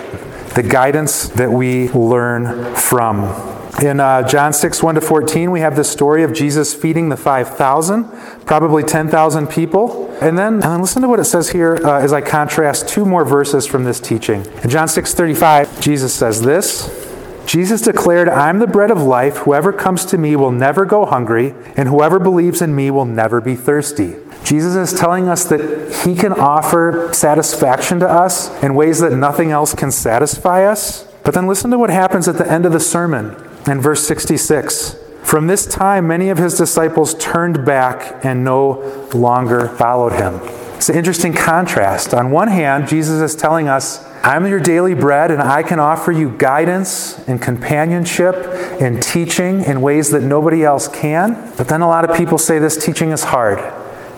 the 0.55 0.63
guidance 0.63 1.29
that 1.29 1.51
we 1.51 1.89
learn 1.89 2.75
from. 2.75 3.58
In 3.81 4.01
uh, 4.01 4.27
John 4.27 4.51
6, 4.51 4.83
1 4.83 4.95
to 4.95 5.01
14, 5.01 5.51
we 5.51 5.61
have 5.61 5.77
the 5.77 5.85
story 5.85 6.23
of 6.23 6.33
Jesus 6.33 6.73
feeding 6.73 7.07
the 7.07 7.15
5,000, 7.15 8.03
probably 8.45 8.83
10,000 8.83 9.47
people. 9.47 10.11
And 10.19 10.37
then, 10.37 10.61
and 10.61 10.81
listen 10.81 11.01
to 11.01 11.07
what 11.07 11.21
it 11.21 11.23
says 11.23 11.51
here 11.51 11.79
uh, 11.85 12.01
as 12.01 12.11
I 12.11 12.19
contrast 12.19 12.89
two 12.89 13.05
more 13.05 13.23
verses 13.23 13.65
from 13.65 13.85
this 13.85 14.01
teaching. 14.01 14.45
In 14.63 14.69
John 14.69 14.89
6, 14.89 15.13
35, 15.13 15.79
Jesus 15.79 16.13
says 16.13 16.41
this 16.41 17.07
Jesus 17.45 17.81
declared, 17.81 18.27
I'm 18.27 18.59
the 18.59 18.67
bread 18.67 18.91
of 18.91 19.01
life. 19.01 19.37
Whoever 19.37 19.71
comes 19.71 20.03
to 20.05 20.17
me 20.17 20.35
will 20.35 20.51
never 20.51 20.83
go 20.83 21.05
hungry, 21.05 21.55
and 21.77 21.87
whoever 21.87 22.19
believes 22.19 22.61
in 22.61 22.75
me 22.75 22.91
will 22.91 23.05
never 23.05 23.39
be 23.39 23.55
thirsty. 23.55 24.17
Jesus 24.43 24.75
is 24.75 24.99
telling 24.99 25.29
us 25.29 25.45
that 25.45 26.03
he 26.03 26.15
can 26.15 26.33
offer 26.33 27.11
satisfaction 27.13 28.01
to 28.01 28.09
us 28.09 28.51
in 28.61 28.75
ways 28.75 28.99
that 28.99 29.13
nothing 29.13 29.51
else 29.51 29.73
can 29.73 29.89
satisfy 29.89 30.65
us. 30.65 31.05
But 31.23 31.33
then 31.33 31.47
listen 31.47 31.71
to 31.71 31.77
what 31.77 31.89
happens 31.89 32.27
at 32.27 32.37
the 32.37 32.49
end 32.49 32.65
of 32.65 32.73
the 32.73 32.79
sermon 32.79 33.48
in 33.67 33.81
verse 33.81 34.07
66. 34.07 34.95
From 35.23 35.47
this 35.47 35.65
time, 35.65 36.07
many 36.07 36.29
of 36.29 36.37
his 36.37 36.57
disciples 36.57 37.13
turned 37.15 37.65
back 37.65 38.25
and 38.25 38.43
no 38.43 39.07
longer 39.13 39.67
followed 39.67 40.13
him. 40.13 40.39
It's 40.75 40.89
an 40.89 40.95
interesting 40.95 41.33
contrast. 41.33 42.13
On 42.13 42.31
one 42.31 42.47
hand, 42.47 42.87
Jesus 42.87 43.21
is 43.21 43.39
telling 43.39 43.67
us, 43.67 44.03
I'm 44.23 44.47
your 44.47 44.59
daily 44.59 44.95
bread, 44.95 45.29
and 45.29 45.41
I 45.41 45.61
can 45.61 45.79
offer 45.79 46.11
you 46.11 46.31
guidance 46.31 47.19
and 47.27 47.41
companionship 47.41 48.35
and 48.81 49.03
teaching 49.03 49.63
in 49.65 49.81
ways 49.81 50.09
that 50.11 50.23
nobody 50.23 50.63
else 50.63 50.87
can. 50.87 51.53
But 51.57 51.67
then 51.67 51.81
a 51.81 51.87
lot 51.87 52.09
of 52.09 52.17
people 52.17 52.37
say 52.37 52.59
this 52.59 52.83
teaching 52.83 53.11
is 53.11 53.25
hard, 53.25 53.59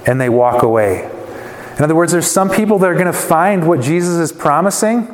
and 0.07 0.21
they 0.21 0.29
walk 0.29 0.63
away. 0.63 1.03
In 1.77 1.83
other 1.83 1.95
words, 1.95 2.11
there's 2.11 2.31
some 2.31 2.49
people 2.49 2.79
that 2.79 2.89
are 2.89 2.93
going 2.93 3.05
to 3.05 3.13
find 3.13 3.67
what 3.67 3.81
Jesus 3.81 4.15
is 4.15 4.31
promising, 4.31 5.07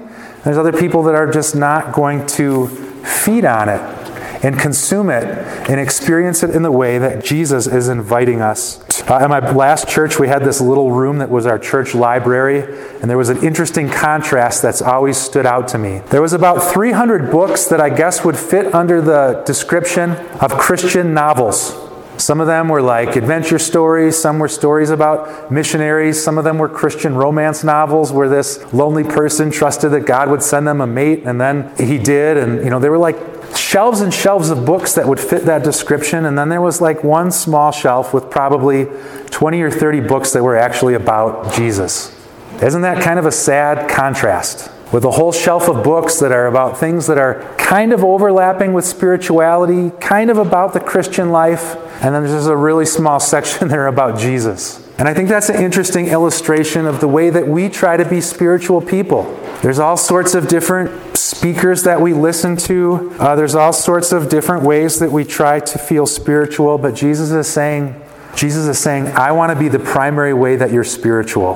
there's 0.44 0.58
other 0.58 0.72
people 0.72 1.04
that 1.04 1.16
are 1.16 1.30
just 1.30 1.56
not 1.56 1.94
going 1.94 2.26
to 2.28 2.68
feed 3.04 3.44
on 3.44 3.68
it 3.68 4.07
and 4.44 4.60
consume 4.60 5.10
it 5.10 5.24
and 5.70 5.80
experience 5.80 6.44
it 6.44 6.50
in 6.52 6.64
the 6.64 6.72
way 6.72 6.98
that 6.98 7.24
Jesus 7.24 7.68
is 7.68 7.88
inviting 7.88 8.42
us. 8.42 8.84
Uh, 9.10 9.20
in 9.24 9.30
my 9.30 9.40
last 9.52 9.88
church, 9.88 10.20
we 10.20 10.28
had 10.28 10.44
this 10.44 10.60
little 10.60 10.92
room 10.92 11.20
that 11.20 11.30
was 11.30 11.46
our 11.46 11.58
church 11.58 11.96
library, 11.96 12.62
and 13.02 13.10
there 13.10 13.18
was 13.18 13.30
an 13.30 13.44
interesting 13.44 13.90
contrast 13.90 14.62
that's 14.62 14.82
always 14.82 15.18
stood 15.18 15.46
out 15.46 15.68
to 15.70 15.78
me. 15.78 16.00
There 16.10 16.22
was 16.22 16.34
about 16.34 16.62
300 16.74 17.32
books 17.32 17.66
that 17.66 17.80
I 17.80 17.90
guess 17.90 18.26
would 18.26 18.38
fit 18.38 18.74
under 18.74 19.02
the 19.02 19.44
description 19.46 20.12
of 20.12 20.52
Christian 20.58 21.14
novels. 21.14 21.87
Some 22.18 22.42
of 22.42 22.48
them 22.48 22.68
were 22.68 22.82
like 22.82 23.16
adventure 23.16 23.60
stories, 23.60 24.18
some 24.18 24.40
were 24.40 24.48
stories 24.48 24.90
about 24.90 25.52
missionaries, 25.52 26.22
some 26.22 26.38
of 26.38 26.44
them 26.44 26.58
were 26.58 26.68
Christian 26.68 27.16
romance 27.16 27.64
novels 27.64 28.12
where 28.12 28.28
this 28.28 28.74
lonely 28.74 29.04
person 29.04 29.52
trusted 29.52 29.92
that 29.92 30.06
God 30.06 30.30
would 30.30 30.42
send 30.42 30.68
them 30.68 30.82
a 30.82 30.88
mate 30.88 31.24
and 31.26 31.40
then 31.40 31.74
he 31.78 31.98
did 31.98 32.38
and 32.38 32.64
you 32.64 32.70
know 32.70 32.80
they 32.80 32.90
were 32.90 32.98
like 32.98 33.18
shelves 33.56 34.02
and 34.02 34.14
shelves 34.14 34.50
of 34.50 34.66
books 34.66 34.94
that 34.96 35.08
would 35.08 35.20
fit 35.20 35.46
that 35.46 35.64
description 35.64 36.26
and 36.26 36.38
then 36.38 36.50
there 36.50 36.62
was 36.62 36.82
like 36.82 37.04
one 37.04 37.32
small 37.32 37.72
shelf 37.72 38.14
with 38.14 38.30
probably 38.30 38.88
20 39.30 39.62
or 39.62 39.72
30 39.72 40.02
books 40.02 40.32
that 40.34 40.44
were 40.44 40.58
actually 40.58 40.96
about 40.96 41.54
Jesus. 41.54 42.14
Isn't 42.62 42.82
that 42.82 43.04
kind 43.04 43.20
of 43.20 43.26
a 43.26 43.32
sad 43.32 43.90
contrast? 43.90 44.72
With 44.92 45.04
a 45.04 45.12
whole 45.12 45.32
shelf 45.32 45.68
of 45.68 45.84
books 45.84 46.20
that 46.20 46.32
are 46.32 46.48
about 46.48 46.78
things 46.78 47.08
that 47.08 47.18
are 47.18 47.56
kind 47.58 47.92
of 47.92 48.04
overlapping 48.04 48.74
with 48.74 48.86
spirituality, 48.86 49.92
kind 50.00 50.30
of 50.30 50.38
about 50.38 50.74
the 50.74 50.80
Christian 50.80 51.32
life, 51.32 51.76
and 52.02 52.16
then 52.16 52.24
there's 52.24 52.48
a 52.48 52.56
really 52.56 52.86
small 52.86 53.20
section 53.34 53.68
there 53.68 53.88
about 53.88 54.18
Jesus. 54.18 54.84
And 54.98 55.08
I 55.08 55.14
think 55.14 55.30
that's 55.30 55.50
an 55.50 55.64
interesting 55.64 56.08
illustration 56.08 56.88
of 56.88 57.02
the 57.02 57.08
way 57.08 57.30
that 57.30 57.48
we 57.48 57.70
try 57.70 57.98
to 57.98 58.06
be 58.06 58.20
spiritual 58.20 58.82
people. 58.82 59.24
There's 59.62 59.78
all 59.78 59.98
sorts 59.98 60.34
of 60.34 60.48
different 60.48 61.18
speakers 61.18 61.84
that 61.84 62.02
we 62.02 62.14
listen 62.14 62.58
to. 62.58 63.14
Uh, 63.20 63.36
there's 63.36 63.54
all 63.54 63.74
sorts 63.74 64.12
of 64.12 64.28
different 64.30 64.64
ways 64.64 64.98
that 65.00 65.12
we 65.12 65.24
try 65.24 65.60
to 65.60 65.78
feel 65.78 66.08
spiritual. 66.08 66.80
But 66.80 66.96
Jesus 66.96 67.30
is 67.30 67.48
saying, 67.48 68.02
Jesus 68.36 68.66
is 68.66 68.80
saying, 68.80 69.08
I 69.08 69.34
want 69.34 69.52
to 69.52 69.60
be 69.60 69.68
the 69.68 69.80
primary 69.80 70.34
way 70.34 70.56
that 70.56 70.72
you're 70.72 70.84
spiritual. 70.84 71.56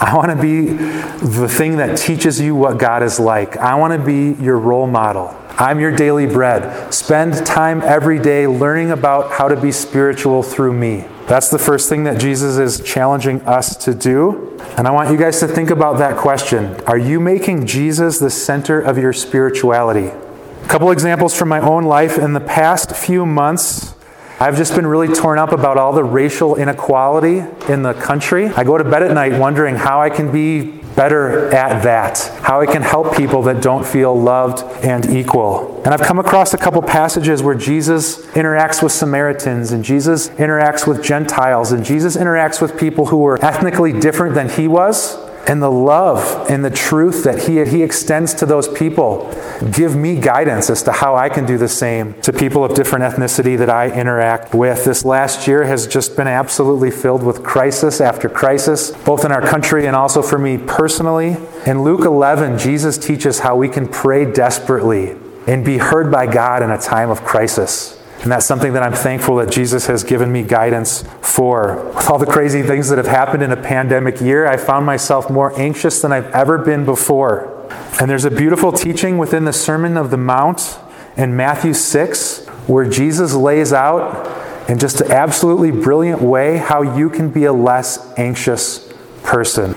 I 0.00 0.16
want 0.16 0.30
to 0.30 0.36
be 0.36 0.64
the 0.64 1.46
thing 1.46 1.76
that 1.76 1.98
teaches 1.98 2.40
you 2.40 2.54
what 2.54 2.78
God 2.78 3.02
is 3.02 3.20
like. 3.20 3.58
I 3.58 3.74
want 3.74 3.92
to 3.92 4.04
be 4.04 4.42
your 4.42 4.58
role 4.58 4.86
model. 4.86 5.36
I'm 5.58 5.78
your 5.78 5.94
daily 5.94 6.24
bread. 6.24 6.94
Spend 6.94 7.44
time 7.44 7.82
every 7.82 8.18
day 8.18 8.46
learning 8.46 8.92
about 8.92 9.30
how 9.30 9.46
to 9.48 9.60
be 9.60 9.70
spiritual 9.70 10.42
through 10.42 10.72
me. 10.72 11.04
That's 11.26 11.50
the 11.50 11.58
first 11.58 11.90
thing 11.90 12.04
that 12.04 12.18
Jesus 12.18 12.56
is 12.56 12.82
challenging 12.82 13.42
us 13.42 13.76
to 13.84 13.94
do. 13.94 14.58
And 14.78 14.88
I 14.88 14.90
want 14.90 15.10
you 15.10 15.18
guys 15.18 15.38
to 15.40 15.46
think 15.46 15.68
about 15.68 15.98
that 15.98 16.16
question 16.16 16.80
Are 16.86 16.96
you 16.96 17.20
making 17.20 17.66
Jesus 17.66 18.18
the 18.18 18.30
center 18.30 18.80
of 18.80 18.96
your 18.96 19.12
spirituality? 19.12 20.06
A 20.06 20.66
couple 20.66 20.90
examples 20.92 21.36
from 21.36 21.50
my 21.50 21.60
own 21.60 21.84
life. 21.84 22.16
In 22.16 22.32
the 22.32 22.40
past 22.40 22.96
few 22.96 23.26
months, 23.26 23.94
I've 24.42 24.56
just 24.56 24.74
been 24.74 24.86
really 24.86 25.14
torn 25.14 25.38
up 25.38 25.52
about 25.52 25.76
all 25.76 25.92
the 25.92 26.02
racial 26.02 26.56
inequality 26.56 27.44
in 27.70 27.82
the 27.82 27.92
country. 27.92 28.46
I 28.46 28.64
go 28.64 28.78
to 28.78 28.84
bed 28.84 29.02
at 29.02 29.12
night 29.12 29.38
wondering 29.38 29.76
how 29.76 30.00
I 30.00 30.08
can 30.08 30.32
be 30.32 30.62
better 30.96 31.54
at 31.54 31.82
that, 31.82 32.18
how 32.42 32.62
I 32.62 32.64
can 32.64 32.80
help 32.80 33.14
people 33.14 33.42
that 33.42 33.62
don't 33.62 33.86
feel 33.86 34.18
loved 34.18 34.62
and 34.82 35.04
equal. 35.10 35.82
And 35.84 35.92
I've 35.92 36.00
come 36.00 36.18
across 36.18 36.54
a 36.54 36.56
couple 36.56 36.80
passages 36.80 37.42
where 37.42 37.54
Jesus 37.54 38.24
interacts 38.28 38.82
with 38.82 38.92
Samaritans 38.92 39.72
and 39.72 39.84
Jesus 39.84 40.30
interacts 40.30 40.86
with 40.86 41.02
Gentiles 41.04 41.72
and 41.72 41.84
Jesus 41.84 42.16
interacts 42.16 42.62
with 42.62 42.80
people 42.80 43.04
who 43.04 43.18
were 43.18 43.38
ethnically 43.44 43.92
different 43.92 44.34
than 44.34 44.48
he 44.48 44.66
was 44.66 45.18
and 45.46 45.62
the 45.62 45.70
love 45.70 46.48
and 46.50 46.64
the 46.64 46.70
truth 46.70 47.24
that 47.24 47.44
he, 47.44 47.64
he 47.64 47.82
extends 47.82 48.34
to 48.34 48.46
those 48.46 48.68
people 48.68 49.34
give 49.72 49.96
me 49.96 50.16
guidance 50.16 50.70
as 50.70 50.82
to 50.84 50.92
how 50.92 51.16
I 51.16 51.28
can 51.28 51.46
do 51.46 51.58
the 51.58 51.68
same 51.68 52.20
to 52.22 52.32
people 52.32 52.64
of 52.64 52.74
different 52.74 53.04
ethnicity 53.04 53.58
that 53.58 53.70
I 53.70 53.90
interact 53.90 54.54
with. 54.54 54.84
This 54.84 55.04
last 55.04 55.46
year 55.48 55.64
has 55.64 55.86
just 55.86 56.16
been 56.16 56.28
absolutely 56.28 56.90
filled 56.90 57.22
with 57.22 57.42
crisis 57.42 58.00
after 58.00 58.28
crisis, 58.28 58.90
both 58.90 59.24
in 59.24 59.32
our 59.32 59.42
country 59.42 59.86
and 59.86 59.96
also 59.96 60.22
for 60.22 60.38
me 60.38 60.58
personally. 60.58 61.36
In 61.66 61.82
Luke 61.82 62.04
11, 62.04 62.58
Jesus 62.58 62.96
teaches 62.98 63.40
how 63.40 63.56
we 63.56 63.68
can 63.68 63.88
pray 63.88 64.30
desperately 64.30 65.16
and 65.46 65.64
be 65.64 65.78
heard 65.78 66.10
by 66.12 66.26
God 66.26 66.62
in 66.62 66.70
a 66.70 66.78
time 66.78 67.10
of 67.10 67.22
crisis. 67.22 67.99
And 68.22 68.30
that's 68.30 68.44
something 68.44 68.74
that 68.74 68.82
I'm 68.82 68.92
thankful 68.92 69.36
that 69.36 69.50
Jesus 69.50 69.86
has 69.86 70.04
given 70.04 70.30
me 70.30 70.42
guidance 70.42 71.04
for. 71.22 71.90
With 71.94 72.10
all 72.10 72.18
the 72.18 72.26
crazy 72.26 72.62
things 72.62 72.90
that 72.90 72.98
have 72.98 73.06
happened 73.06 73.42
in 73.42 73.50
a 73.50 73.56
pandemic 73.56 74.20
year, 74.20 74.46
I 74.46 74.58
found 74.58 74.84
myself 74.84 75.30
more 75.30 75.58
anxious 75.58 76.02
than 76.02 76.12
I've 76.12 76.30
ever 76.32 76.58
been 76.58 76.84
before. 76.84 77.66
And 77.98 78.10
there's 78.10 78.26
a 78.26 78.30
beautiful 78.30 78.72
teaching 78.72 79.16
within 79.16 79.46
the 79.46 79.52
Sermon 79.54 79.96
of 79.96 80.10
the 80.10 80.18
Mount 80.18 80.78
in 81.16 81.34
Matthew 81.34 81.72
6 81.72 82.46
where 82.66 82.88
Jesus 82.88 83.34
lays 83.34 83.72
out 83.72 84.68
in 84.68 84.78
just 84.78 85.00
an 85.00 85.10
absolutely 85.10 85.70
brilliant 85.70 86.20
way 86.20 86.58
how 86.58 86.82
you 86.82 87.08
can 87.08 87.30
be 87.30 87.44
a 87.44 87.52
less 87.52 88.12
anxious 88.18 88.92
person. 89.22 89.74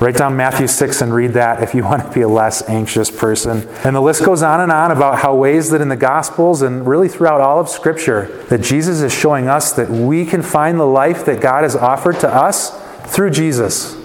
Write 0.00 0.16
down 0.16 0.36
Matthew 0.36 0.68
6 0.68 1.02
and 1.02 1.12
read 1.12 1.32
that 1.32 1.60
if 1.62 1.74
you 1.74 1.82
want 1.84 2.04
to 2.04 2.12
be 2.12 2.20
a 2.20 2.28
less 2.28 2.68
anxious 2.68 3.10
person. 3.10 3.68
And 3.84 3.96
the 3.96 4.00
list 4.00 4.24
goes 4.24 4.42
on 4.42 4.60
and 4.60 4.70
on 4.70 4.90
about 4.90 5.18
how 5.18 5.34
ways 5.34 5.70
that 5.70 5.80
in 5.80 5.88
the 5.88 5.96
Gospels 5.96 6.62
and 6.62 6.86
really 6.86 7.08
throughout 7.08 7.40
all 7.40 7.58
of 7.58 7.68
Scripture 7.68 8.26
that 8.48 8.60
Jesus 8.60 9.00
is 9.00 9.12
showing 9.12 9.48
us 9.48 9.72
that 9.72 9.90
we 9.90 10.24
can 10.24 10.42
find 10.42 10.78
the 10.78 10.84
life 10.84 11.24
that 11.26 11.40
God 11.40 11.64
has 11.64 11.74
offered 11.74 12.20
to 12.20 12.28
us 12.28 12.70
through 13.12 13.30
Jesus. 13.30 13.96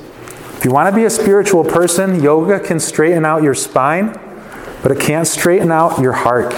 If 0.58 0.66
you 0.66 0.72
want 0.72 0.90
to 0.90 0.96
be 0.96 1.06
a 1.06 1.10
spiritual 1.10 1.64
person, 1.64 2.24
yoga 2.24 2.60
can 2.60 2.80
straighten 2.80 3.26
out 3.26 3.44
your 3.44 3.54
spine, 3.54 4.14
but 4.82 4.92
it 4.92 5.00
can't 5.00 5.28
straighten 5.28 5.72
out 5.72 6.00
your 6.00 6.14
heart 6.14 6.54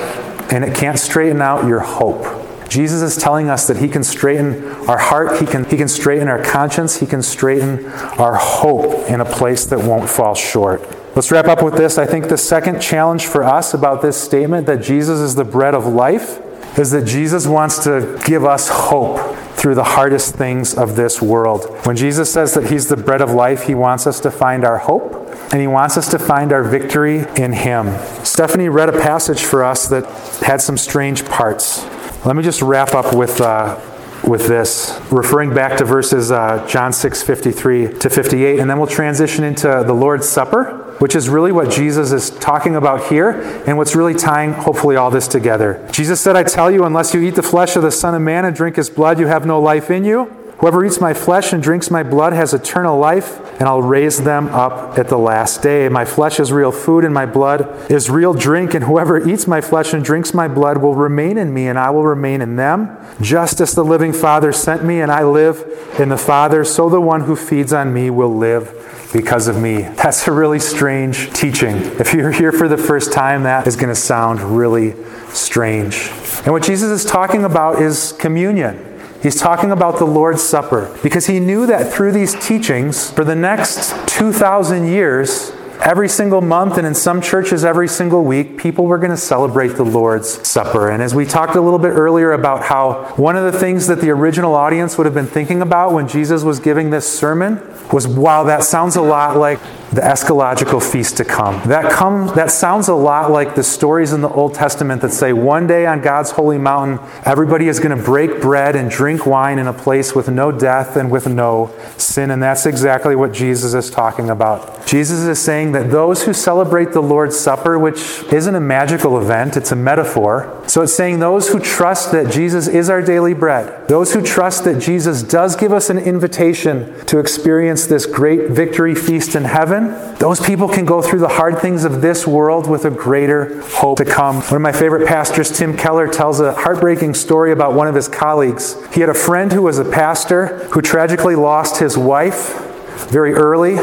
and 0.52 0.64
it 0.64 0.76
can't 0.76 1.00
straighten 1.00 1.42
out 1.42 1.68
your 1.68 1.80
hope. 1.80 2.45
Jesus 2.70 3.02
is 3.02 3.22
telling 3.22 3.50
us 3.50 3.68
that 3.68 3.78
he 3.78 3.88
can 3.88 4.04
straighten 4.04 4.66
our 4.88 4.98
heart, 4.98 5.40
he 5.40 5.46
can, 5.46 5.66
he 5.66 5.78
can 5.78 5.88
straighten 5.88 6.28
our 6.28 6.44
conscience, 6.44 6.98
he 6.98 7.06
can 7.06 7.22
straighten 7.22 7.86
our 8.20 8.36
hope 8.36 9.10
in 9.10 9.22
a 9.22 9.26
place 9.26 9.66
that 9.66 9.80
won't 9.80 10.10
fall 10.10 10.36
short. 10.36 10.82
Let's 11.16 11.32
wrap 11.32 11.48
up 11.48 11.64
with 11.64 11.76
this. 11.78 11.98
I 11.98 12.06
think 12.06 12.28
the 12.28 12.38
second 12.38 12.82
challenge 12.82 13.26
for 13.26 13.44
us 13.44 13.74
about 13.74 14.02
this 14.02 14.22
statement 14.22 14.68
that 14.68 14.82
Jesus 14.82 15.20
is 15.20 15.36
the 15.36 15.46
bread 15.46 15.74
of 15.74 15.86
life 15.86 16.42
is 16.78 16.92
that 16.92 17.06
Jesus 17.06 17.48
wants 17.48 17.84
to 17.86 18.20
give 18.26 18.44
us 18.44 18.68
hope 18.70 19.36
through 19.56 19.76
the 19.76 19.84
hardest 19.84 20.36
things 20.36 20.78
of 20.78 20.98
this 20.98 21.22
world. 21.22 21.64
When 21.86 21.96
Jesus 21.96 22.32
says 22.32 22.54
that 22.56 22.70
He's 22.70 22.88
the 22.88 22.98
bread 22.98 23.22
of 23.22 23.32
life, 23.32 23.64
He 23.64 23.76
wants 23.76 24.06
us 24.06 24.20
to 24.22 24.32
find 24.32 24.66
our 24.66 24.78
hope 24.78 25.14
and 25.52 25.62
He 25.62 25.68
wants 25.68 25.96
us 25.96 26.10
to 26.12 26.20
find 26.20 26.52
our 26.52 26.64
victory 26.64 27.26
in 27.38 27.54
Him. 27.54 27.98
Stephanie 28.26 28.68
read 28.68 28.90
a 28.90 29.00
passage 29.00 29.42
for 29.42 29.64
us 29.64 29.88
that 29.88 30.06
had 30.44 30.62
some 30.62 30.78
strange 30.78 31.24
parts. 31.26 31.86
Let 32.26 32.36
me 32.36 32.44
just 32.44 32.62
wrap 32.62 32.94
up 32.94 33.16
with. 33.16 33.42
Uh, 33.42 33.80
with 34.26 34.48
this, 34.48 35.00
referring 35.12 35.54
back 35.54 35.78
to 35.78 35.86
verses 35.86 36.32
uh, 36.32 36.66
John 36.68 36.92
6 36.92 37.22
53 37.22 38.00
to 38.00 38.10
58, 38.10 38.60
and 38.60 38.68
then 38.68 38.80
we'll 38.80 38.88
transition 38.88 39.44
into 39.44 39.68
the 39.86 39.94
Lord's 39.94 40.28
Supper 40.28 40.86
which 41.00 41.16
is 41.16 41.28
really 41.28 41.52
what 41.52 41.70
Jesus 41.70 42.12
is 42.12 42.30
talking 42.30 42.76
about 42.76 43.08
here 43.08 43.32
and 43.68 43.78
what's 43.78 43.96
really 43.96 44.14
tying, 44.14 44.54
hopefully, 44.54 44.96
all 44.96 45.12
this 45.12 45.28
together. 45.28 45.86
Jesus 45.92 46.22
said, 46.22 46.36
I 46.36 46.44
tell 46.44 46.72
you, 46.72 46.86
unless 46.86 47.14
you 47.14 47.22
eat 47.22 47.36
the 47.36 47.44
flesh 47.44 47.76
of 47.76 47.84
the 47.84 47.92
Son 47.92 48.16
of 48.16 48.22
Man 48.22 48.46
and 48.46 48.56
drink 48.56 48.78
his 48.78 48.90
blood, 48.90 49.20
you 49.20 49.28
have 49.28 49.46
no 49.46 49.60
life 49.60 49.92
in 49.92 50.06
you. 50.06 50.34
Whoever 50.60 50.86
eats 50.86 51.02
my 51.02 51.14
flesh 51.14 51.52
and 51.52 51.62
drinks 51.62 51.92
my 51.92 52.02
blood 52.02 52.32
has 52.34 52.54
eternal 52.54 52.98
life, 52.98 53.40
and 53.60 53.64
I'll 53.64 53.82
raise 53.82 54.24
them 54.24 54.48
up 54.48 54.98
at 54.98 55.10
the 55.10 55.18
last 55.18 55.62
day. 55.62 55.90
My 55.90 56.06
flesh 56.06 56.40
is 56.40 56.52
real 56.52 56.72
food, 56.72 57.04
and 57.04 57.14
my 57.14 57.26
blood 57.26 57.92
is 57.92 58.10
real 58.10 58.34
drink, 58.34 58.74
and 58.74 58.86
whoever 58.86 59.28
eats 59.28 59.48
my 59.48 59.60
flesh 59.60 59.94
and 59.94 60.04
drinks 60.04 60.34
my 60.34 60.48
blood 60.48 60.78
will 60.78 60.96
remain 60.96 61.38
in 61.38 61.54
me, 61.54 61.68
and 61.68 61.78
I 61.78 61.90
will 61.90 62.06
remain 62.06 62.42
in 62.42 62.56
them. 62.56 62.98
Just 63.22 63.60
as 63.60 63.74
the 63.74 63.84
living 63.84 64.14
Father 64.14 64.54
sent 64.54 64.84
me, 64.84 65.02
and 65.02 65.12
I 65.12 65.26
live 65.26 65.64
in 66.00 66.08
the 66.08 66.18
Father, 66.18 66.64
so 66.64 66.90
the 66.90 67.02
one 67.02 67.22
who 67.22 67.36
feeds 67.36 67.74
on 67.74 67.94
me 67.94 68.10
will 68.10 68.34
live 68.34 69.10
because 69.12 69.48
of 69.48 69.62
me. 69.62 69.82
That's 69.82 70.28
a 70.28 70.32
really 70.32 70.60
strange 70.60 71.32
teaching. 71.34 71.76
If 72.00 72.14
you're 72.14 72.32
here 72.32 72.52
for 72.52 72.68
the 72.68 72.78
first 72.78 73.12
time, 73.14 73.44
that 73.44 73.68
is 73.68 73.76
going 73.76 73.90
to 73.90 73.96
sound 73.96 74.42
really 74.42 74.96
strange. 75.30 76.10
And 76.44 76.54
what 76.54 76.64
Jesus 76.64 76.90
is 76.90 77.10
talking 77.10 77.44
about 77.44 77.82
is 77.82 78.14
communion. 78.14 78.95
He's 79.22 79.40
talking 79.40 79.72
about 79.72 79.98
the 79.98 80.06
Lord's 80.06 80.44
Supper 80.44 80.96
because 81.02 81.28
he 81.28 81.40
knew 81.40 81.66
that 81.66 81.92
through 81.92 82.12
these 82.12 82.36
teachings, 82.46 83.10
for 83.12 83.24
the 83.24 83.36
next 83.36 84.08
2,000 84.08 84.88
years, 84.88 85.52
Every 85.82 86.08
single 86.10 86.42
month, 86.42 86.78
and 86.78 86.88
in 86.88 86.96
some 86.96 87.22
churches 87.22 87.64
every 87.64 87.88
single 87.88 88.24
week, 88.24 88.58
people 88.58 88.86
were 88.86 88.98
going 88.98 89.12
to 89.12 89.18
celebrate 89.18 89.70
the 89.76 89.84
Lord's 89.84 90.48
Supper. 90.48 90.90
And 90.90 91.04
as 91.04 91.14
we 91.14 91.26
talked 91.26 91.56
a 91.56 91.62
little 91.62 91.78
bit 91.80 91.90
earlier 91.90 92.32
about 92.32 92.64
how 92.64 93.14
one 93.18 93.36
of 93.36 93.52
the 93.52 93.60
things 93.60 93.86
that 93.88 94.02
the 94.02 94.10
original 94.10 94.56
audience 94.56 94.98
would 94.98 95.06
have 95.06 95.14
been 95.14 95.28
thinking 95.28 95.62
about 95.62 95.94
when 95.94 96.08
Jesus 96.08 96.44
was 96.44 96.60
giving 96.60 96.90
this 96.90 97.08
sermon 97.08 97.62
was 97.92 98.08
wow, 98.08 98.44
that 98.46 98.64
sounds 98.64 98.96
a 98.96 99.02
lot 99.02 99.38
like 99.38 99.60
the 99.96 100.02
eschatological 100.02 100.84
feast 100.84 101.18
to 101.18 101.26
come. 101.26 101.68
That 101.70 101.92
comes 101.92 102.34
that 102.34 102.52
sounds 102.52 102.88
a 102.88 102.94
lot 102.94 103.32
like 103.32 103.56
the 103.56 103.64
stories 103.64 104.14
in 104.14 104.22
the 104.22 104.30
Old 104.30 104.54
Testament 104.54 105.02
that 105.02 105.12
say 105.12 105.34
one 105.34 105.68
day 105.68 105.86
on 105.86 106.02
God's 106.02 106.32
holy 106.32 106.58
mountain 106.58 107.00
everybody 107.24 107.68
is 107.68 107.80
going 107.80 107.98
to 107.98 108.04
break 108.04 108.42
bread 108.42 108.76
and 108.76 108.90
drink 108.90 109.26
wine 109.26 109.58
in 109.58 109.68
a 109.68 109.74
place 109.74 110.14
with 110.14 110.30
no 110.30 110.52
death 110.52 110.98
and 110.98 111.10
with 111.10 111.28
no 111.28 111.74
sin 111.98 112.32
and 112.32 112.44
that's 112.44 112.66
exactly 112.66 113.16
what 113.16 113.32
Jesus 113.32 113.74
is 113.74 113.90
talking 113.90 114.30
about. 114.30 114.86
Jesus 114.86 115.22
is 115.22 115.42
saying 115.42 115.72
that 115.72 115.90
those 115.90 116.24
who 116.24 116.34
celebrate 116.34 116.92
the 116.92 117.02
Lord's 117.02 117.38
Supper, 117.38 117.80
which 117.80 118.24
isn't 118.32 118.54
a 118.54 118.60
magical 118.60 119.20
event, 119.20 119.58
it's 119.58 119.72
a 119.72 119.76
metaphor. 119.76 120.64
So 120.68 120.82
it's 120.82 120.94
saying 120.94 121.20
those 121.20 121.50
who 121.50 121.60
trust 121.60 122.12
that 122.12 122.32
Jesus 122.32 122.68
is 122.68 122.90
our 122.90 123.02
daily 123.02 123.34
bread, 123.34 123.88
those 123.88 124.14
who 124.14 124.22
trust 124.22 124.64
that 124.66 124.80
Jesus 124.80 125.24
does 125.24 125.56
give 125.56 125.74
us 125.74 125.90
an 125.90 125.98
invitation 125.98 127.06
to 127.06 127.20
experience 127.20 127.88
this 127.88 128.06
great 128.06 128.50
victory 128.52 128.96
feast 128.96 129.36
in 129.36 129.46
heaven, 129.46 129.85
those 130.18 130.40
people 130.40 130.68
can 130.68 130.86
go 130.86 131.02
through 131.02 131.20
the 131.20 131.28
hard 131.28 131.60
things 131.60 131.84
of 131.84 132.02
this 132.02 132.26
world 132.26 132.70
with 132.70 132.86
a 132.86 132.92
greater 132.92 133.62
hope 133.62 133.98
to 133.98 134.06
come. 134.06 134.38
One 134.38 134.56
of 134.56 134.62
my 134.62 134.72
favorite 134.72 135.08
pastors, 135.08 135.56
Tim 135.56 135.76
Keller, 135.78 136.08
tells 136.08 136.40
a 136.40 136.54
heartbreaking 136.54 137.14
story 137.14 137.52
about 137.52 137.74
one 137.74 137.88
of 137.88 137.96
his 137.96 138.08
colleagues. 138.08 138.76
He 138.94 139.02
had 139.02 139.10
a 139.10 139.14
friend 139.14 139.52
who 139.52 139.62
was 139.62 139.80
a 139.80 139.86
pastor 139.86 140.68
who 140.70 140.82
tragically 140.82 141.36
lost 141.36 141.80
his 141.80 141.98
wife 141.98 142.62
very 143.10 143.34
early, 143.34 143.74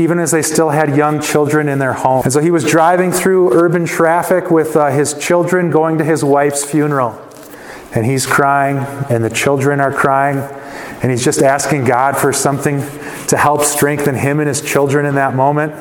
even 0.00 0.18
as 0.18 0.30
they 0.30 0.42
still 0.42 0.70
had 0.70 0.96
young 0.96 1.20
children 1.20 1.68
in 1.68 1.78
their 1.78 1.94
home. 1.94 2.22
And 2.24 2.32
so 2.32 2.40
he 2.40 2.50
was 2.50 2.64
driving 2.64 3.12
through 3.12 3.52
urban 3.52 3.86
traffic 3.86 4.50
with 4.50 4.76
uh, 4.76 4.90
his 4.90 5.14
children 5.14 5.70
going 5.70 5.98
to 5.98 6.04
his 6.04 6.22
wife's 6.22 6.64
funeral. 6.64 7.20
And 7.94 8.06
he's 8.06 8.26
crying, 8.26 8.78
and 9.10 9.22
the 9.22 9.30
children 9.30 9.80
are 9.80 9.92
crying, 9.92 10.38
and 11.02 11.10
he's 11.10 11.24
just 11.24 11.42
asking 11.42 11.84
God 11.84 12.16
for 12.16 12.32
something 12.32 12.80
to 13.28 13.36
help 13.36 13.62
strengthen 13.62 14.14
him 14.14 14.40
and 14.40 14.48
his 14.48 14.62
children 14.62 15.04
in 15.04 15.14
that 15.16 15.34
moment. 15.34 15.72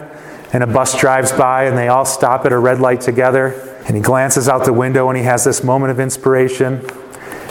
And 0.54 0.64
a 0.64 0.68
bus 0.68 1.00
drives 1.00 1.32
by, 1.32 1.66
and 1.66 1.78
they 1.78 1.88
all 1.88 2.04
stop 2.04 2.46
at 2.46 2.52
a 2.52 2.58
red 2.60 2.80
light 2.80 3.00
together. 3.00 3.54
And 3.88 3.96
he 3.96 4.02
glances 4.02 4.50
out 4.50 4.66
the 4.66 4.74
window, 4.74 5.10
and 5.10 5.18
he 5.18 5.24
has 5.24 5.46
this 5.46 5.64
moment 5.64 5.92
of 5.92 6.00
inspiration. 6.00 6.86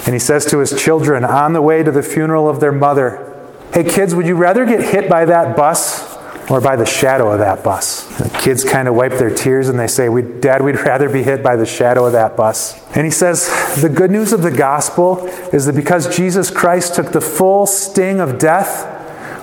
And 0.04 0.14
he 0.14 0.18
says 0.18 0.44
to 0.46 0.58
his 0.58 0.80
children 0.80 1.24
on 1.24 1.52
the 1.54 1.62
way 1.62 1.82
to 1.82 1.90
the 1.90 2.02
funeral 2.02 2.48
of 2.48 2.60
their 2.60 2.72
mother, 2.72 3.26
Hey, 3.72 3.84
kids, 3.84 4.14
would 4.14 4.26
you 4.26 4.34
rather 4.34 4.66
get 4.66 4.80
hit 4.82 5.08
by 5.08 5.24
that 5.26 5.56
bus 5.56 6.09
or 6.50 6.60
by 6.60 6.76
the 6.76 6.84
shadow 6.84 7.30
of 7.30 7.38
that 7.38 7.62
bus? 7.62 8.04
The 8.18 8.28
kids 8.38 8.64
kind 8.64 8.88
of 8.88 8.94
wipe 8.94 9.12
their 9.12 9.34
tears 9.34 9.68
and 9.68 9.78
they 9.78 9.86
say, 9.86 10.08
we, 10.08 10.22
Dad, 10.22 10.62
we'd 10.62 10.80
rather 10.80 11.08
be 11.08 11.22
hit 11.22 11.42
by 11.42 11.56
the 11.56 11.66
shadow 11.66 12.04
of 12.06 12.12
that 12.12 12.36
bus. 12.36 12.78
And 12.96 13.04
he 13.04 13.10
says, 13.10 13.48
The 13.80 13.88
good 13.88 14.10
news 14.10 14.32
of 14.32 14.42
the 14.42 14.50
gospel 14.50 15.26
is 15.52 15.66
that 15.66 15.74
because 15.74 16.14
Jesus 16.14 16.50
Christ 16.50 16.96
took 16.96 17.12
the 17.12 17.20
full 17.20 17.66
sting 17.66 18.20
of 18.20 18.38
death, 18.38 18.98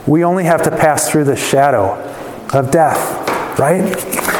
we 0.07 0.23
only 0.23 0.43
have 0.45 0.63
to 0.63 0.71
pass 0.71 1.09
through 1.09 1.25
the 1.25 1.35
shadow 1.35 1.95
of 2.53 2.71
death, 2.71 3.59
right? 3.59 3.81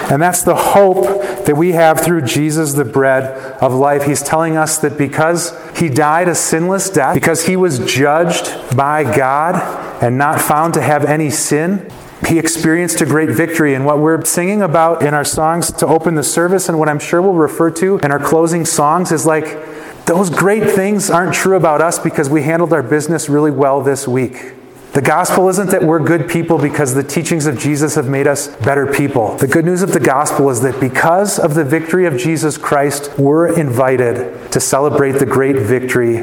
And 0.10 0.21
that's 0.21 0.43
the 0.43 0.56
hope 0.56 1.06
that 1.45 1.58
we 1.58 1.73
have 1.73 1.99
through 1.99 2.21
Jesus, 2.21 2.73
the 2.73 2.86
bread 2.86 3.23
of 3.62 3.73
life. 3.73 4.03
He's 4.03 4.23
telling 4.23 4.56
us 4.56 4.77
that 4.80 4.97
because 4.97 5.53
he 5.77 5.89
died 5.89 6.30
a 6.30 6.36
sinless 6.36 6.89
death, 6.89 7.13
because 7.13 7.45
he 7.45 7.58
was 7.58 7.80
judged 7.80 8.75
by 8.75 9.03
God 9.03 9.56
and 10.01 10.17
not 10.17 10.39
found 10.39 10.73
to 10.75 10.82
have 10.82 11.03
any 11.03 11.30
sin, 11.30 11.91
he 12.25 12.39
experienced 12.39 13.01
a 13.01 13.06
great 13.06 13.30
victory. 13.30 13.75
And 13.75 13.86
what 13.86 13.99
we're 13.99 14.23
singing 14.25 14.62
about 14.62 15.03
in 15.03 15.13
our 15.13 15.25
songs 15.25 15.71
to 15.73 15.88
open 15.88 16.15
the 16.15 16.23
service, 16.23 16.67
and 16.69 16.80
what 16.80 16.89
I'm 16.89 16.99
sure 16.99 17.21
we'll 17.21 17.34
refer 17.34 17.69
to 17.71 17.97
in 17.99 18.12
our 18.12 18.19
closing 18.19 18.65
songs, 18.65 19.12
is 19.12 19.25
like 19.25 20.06
those 20.06 20.30
great 20.30 20.69
things 20.71 21.10
aren't 21.10 21.34
true 21.34 21.56
about 21.56 21.82
us 21.82 21.99
because 21.99 22.30
we 22.30 22.43
handled 22.43 22.73
our 22.73 22.84
business 22.84 23.30
really 23.30 23.51
well 23.51 23.82
this 23.82 24.08
week. 24.08 24.53
The 24.93 25.01
gospel 25.01 25.47
isn't 25.49 25.69
that 25.69 25.84
we're 25.84 25.99
good 25.99 26.27
people 26.27 26.58
because 26.58 26.95
the 26.95 27.03
teachings 27.03 27.45
of 27.45 27.60
Jesus 27.60 27.93
have 27.95 28.08
made 28.08 28.25
us 28.25 28.47
better 28.56 28.91
people. 28.91 29.38
The 29.38 29.45
good 29.45 29.63
news 29.63 29.84
of 29.84 29.91
the 29.91 29.99
gospel 29.99 30.49
is 30.49 30.62
that 30.62 30.80
because 30.80 31.38
of 31.38 31.53
the 31.53 31.63
victory 31.63 32.08
of 32.08 32.17
Jesus 32.17 32.58
Christ, 32.58 33.12
we're 33.19 33.56
invited 33.60 34.51
to 34.51 34.60
celebrate 34.60 35.12
the 35.13 35.25
great 35.25 35.58
victory 35.58 36.19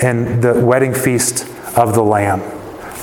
and 0.00 0.42
the 0.42 0.64
wedding 0.64 0.94
feast 0.94 1.46
of 1.76 1.94
the 1.94 2.02
Lamb, 2.02 2.40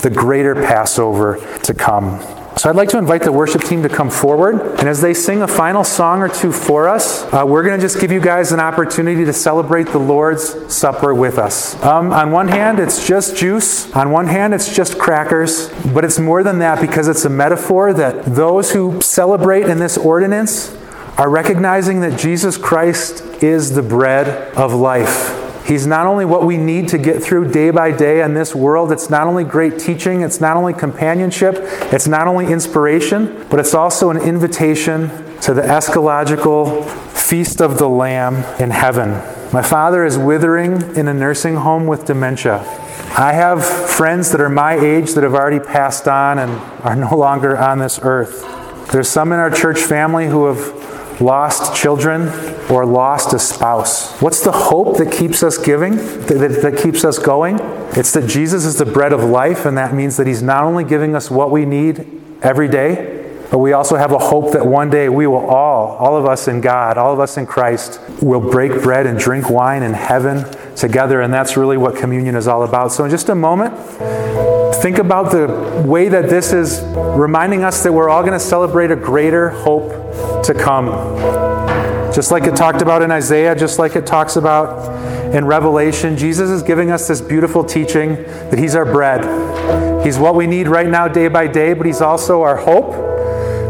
the 0.02 0.10
greater 0.10 0.56
Passover 0.56 1.40
to 1.64 1.74
come. 1.74 2.20
So 2.58 2.70
I'd 2.70 2.76
like 2.76 2.90
to 2.90 2.98
invite 2.98 3.24
the 3.24 3.32
worship 3.32 3.64
team 3.64 3.82
to 3.84 3.90
come 3.90 4.10
forward. 4.10 4.62
And 4.62 4.88
as 4.88 5.00
they 5.00 5.14
sing 5.14 5.42
a 5.42 5.48
final 5.48 5.84
song 5.84 6.22
or 6.22 6.28
two 6.28 6.52
for 6.52 6.90
us, 6.90 7.24
uh, 7.34 7.44
we're 7.48 7.64
going 7.64 7.80
to 7.80 7.82
just 7.84 8.00
give 8.00 8.12
you 8.12 8.20
guys 8.20 8.52
an 8.52 8.60
opportunity 8.60 9.24
to 9.24 9.34
celebrate 9.34 9.88
the 9.88 9.98
Lord's 9.98 10.72
Supper 10.72 11.14
with 11.16 11.38
us. 11.38 11.82
Um, 11.82 12.12
on 12.12 12.32
one 12.32 12.50
hand, 12.50 12.80
it's 12.80 13.08
just 13.08 13.38
juice. 13.38 13.92
On 13.96 14.12
one 14.12 14.28
hand, 14.28 14.54
it's 14.54 14.76
just 14.76 15.00
crackers. 15.00 15.70
But 15.94 16.04
it's 16.04 16.20
more 16.20 16.44
than 16.44 16.60
that 16.60 16.82
because 16.82 17.08
it's 17.08 17.24
a 17.24 17.30
metaphor 17.30 17.94
that 17.94 18.26
those 18.26 18.74
who 18.74 19.02
celebrate 19.02 19.68
in 19.68 19.80
this 19.80 19.98
ordinance 19.98 20.76
are 21.18 21.30
recognizing 21.30 22.02
that 22.02 22.20
Jesus 22.20 22.58
Christ 22.58 23.22
is 23.42 23.76
the 23.76 23.82
bread 23.82 24.54
of 24.56 24.74
life. 24.74 25.31
He's 25.66 25.86
not 25.86 26.08
only 26.08 26.26
what 26.26 26.46
we 26.46 26.58
need 26.58 26.90
to 26.90 26.98
get 26.98 27.22
through 27.22 27.52
day 27.52 27.70
by 27.70 27.92
day 27.92 28.22
in 28.22 28.34
this 28.34 28.56
world, 28.56 28.92
it's 28.92 29.10
not 29.10 29.28
only 29.28 29.44
great 29.44 29.80
teaching, 29.80 30.22
it's 30.22 30.42
not 30.42 30.58
only 30.58 30.74
companionship, 30.74 31.56
it's 31.94 32.08
not 32.08 32.28
only 32.28 32.52
inspiration, 32.52 33.46
but 33.50 33.60
it's 33.60 33.74
also 33.74 34.10
an 34.10 34.18
invitation 34.18 35.10
to 35.42 35.54
the 35.54 35.62
eschatological 35.62 36.88
feast 37.14 37.62
of 37.62 37.78
the 37.78 37.88
Lamb 37.88 38.36
in 38.60 38.72
heaven. 38.72 39.12
My 39.54 39.62
father 39.62 40.04
is 40.04 40.18
withering 40.18 40.96
in 40.96 41.08
a 41.08 41.14
nursing 41.14 41.56
home 41.56 41.88
with 41.88 42.06
dementia. 42.06 42.60
I 43.18 43.34
have 43.34 43.66
friends 43.66 44.32
that 44.32 44.42
are 44.42 44.50
my 44.50 44.74
age 44.74 45.14
that 45.14 45.24
have 45.24 45.34
already 45.34 45.60
passed 45.60 46.08
on 46.08 46.40
and 46.40 46.52
are 46.84 46.96
no 46.96 47.16
longer 47.16 47.58
on 47.58 47.80
this 47.80 48.00
earth. 48.02 48.42
There's 48.92 49.10
some 49.10 49.32
in 49.32 49.40
our 49.40 49.50
church 49.50 49.80
family 49.80 50.28
who 50.28 50.46
have 50.46 51.01
lost 51.22 51.76
children, 51.76 52.28
or 52.70 52.86
lost 52.86 53.34
a 53.34 53.40
spouse. 53.40 54.20
What's 54.22 54.44
the 54.44 54.52
hope 54.52 54.98
that 54.98 55.12
keeps 55.12 55.44
us 55.44 55.58
giving, 55.58 55.96
that, 55.96 56.60
that, 56.62 56.80
keeps 56.82 57.06
us 57.06 57.20
going? 57.20 57.60
It's 57.92 58.12
that 58.14 58.28
Jesus 58.28 58.66
is 58.66 58.78
the 58.78 58.86
bread 58.86 59.14
of 59.14 59.24
life, 59.24 59.66
and 59.66 59.78
that 59.78 59.94
means 59.94 60.18
that 60.18 60.28
He's 60.28 60.42
not 60.42 60.64
only 60.64 60.84
giving 60.84 61.16
us 61.16 61.32
what 61.32 61.52
we 61.52 61.66
need 61.66 62.06
every 62.42 62.68
day, 62.68 63.22
But 63.52 63.58
we 63.58 63.74
also 63.74 63.98
have 63.98 64.14
a 64.14 64.18
hope 64.18 64.54
that 64.54 64.66
one 64.66 64.90
day 64.90 65.10
we 65.10 65.28
will 65.28 65.46
all, 65.46 65.98
all 65.98 66.16
of 66.16 66.26
us 66.26 66.48
in 66.48 66.62
God, 66.62 66.98
all 66.98 67.12
of 67.12 67.20
us 67.20 67.36
in 67.36 67.46
Christ, 67.46 68.00
will 68.22 68.40
break 68.40 68.82
bread 68.82 69.06
and 69.06 69.20
drink 69.20 69.50
wine 69.50 69.84
in 69.84 69.94
heaven 69.94 70.46
together. 70.78 71.20
And 71.20 71.34
that's 71.34 71.58
really 71.58 71.76
what 71.76 71.98
communion 71.98 72.36
is 72.36 72.48
all 72.48 72.64
about. 72.64 72.94
So, 72.94 73.04
in 73.04 73.12
just 73.12 73.28
a 73.28 73.36
moment, 73.36 73.78
think 74.82 75.00
about 75.00 75.32
the 75.32 75.84
way 75.86 76.08
that 76.08 76.30
this 76.30 76.54
is 76.54 76.82
reminding 76.96 77.66
us 77.66 77.84
that 77.84 77.92
we're 77.92 78.08
all 78.08 78.22
going 78.22 78.32
to 78.32 78.40
celebrate 78.40 78.90
a 78.90 78.96
greater 78.96 79.50
hope 79.50 80.41
to 80.52 80.60
come. 80.60 80.88
Just 82.14 82.32
like 82.32 82.44
it 82.44 82.56
talked 82.56 82.82
about 82.82 83.02
in 83.02 83.12
Isaiah, 83.12 83.56
just 83.56 83.80
like 83.80 83.96
it 83.96 84.06
talks 84.06 84.36
about 84.36 85.34
in 85.34 85.46
Revelation, 85.46 86.18
Jesus 86.18 86.50
is 86.50 86.62
giving 86.62 86.92
us 86.92 87.08
this 87.08 87.22
beautiful 87.22 87.64
teaching 87.64 88.16
that 88.16 88.60
He's 88.60 88.76
our 88.76 88.86
bread. 88.86 90.06
He's 90.06 90.18
what 90.18 90.36
we 90.36 90.46
need 90.46 90.68
right 90.68 90.90
now, 90.90 91.08
day 91.08 91.30
by 91.30 91.48
day, 91.48 91.74
but 91.74 91.86
He's 91.86 92.02
also 92.02 92.42
our 92.42 92.58
hope 92.58 92.92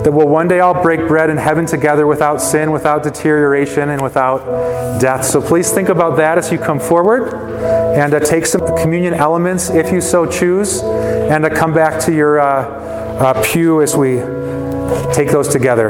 that 0.03 0.11
we'll 0.11 0.27
one 0.27 0.47
day 0.47 0.59
all 0.59 0.73
break 0.73 1.07
bread 1.07 1.29
in 1.29 1.37
heaven 1.37 1.67
together 1.67 2.07
without 2.07 2.41
sin, 2.41 2.71
without 2.71 3.03
deterioration, 3.03 3.89
and 3.89 4.01
without 4.01 4.99
death. 4.99 5.23
So 5.23 5.39
please 5.39 5.71
think 5.71 5.89
about 5.89 6.17
that 6.17 6.39
as 6.39 6.51
you 6.51 6.57
come 6.57 6.79
forward 6.79 7.33
and 7.95 8.11
uh, 8.13 8.19
take 8.19 8.47
some 8.47 8.65
communion 8.77 9.13
elements 9.13 9.69
if 9.69 9.91
you 9.91 10.01
so 10.01 10.25
choose, 10.25 10.81
and 10.81 11.45
uh, 11.45 11.49
come 11.49 11.73
back 11.73 12.01
to 12.05 12.13
your 12.13 12.39
uh, 12.39 12.79
uh 13.21 13.43
pew 13.43 13.83
as 13.83 13.95
we 13.95 14.15
take 15.13 15.29
those 15.29 15.47
together. 15.47 15.89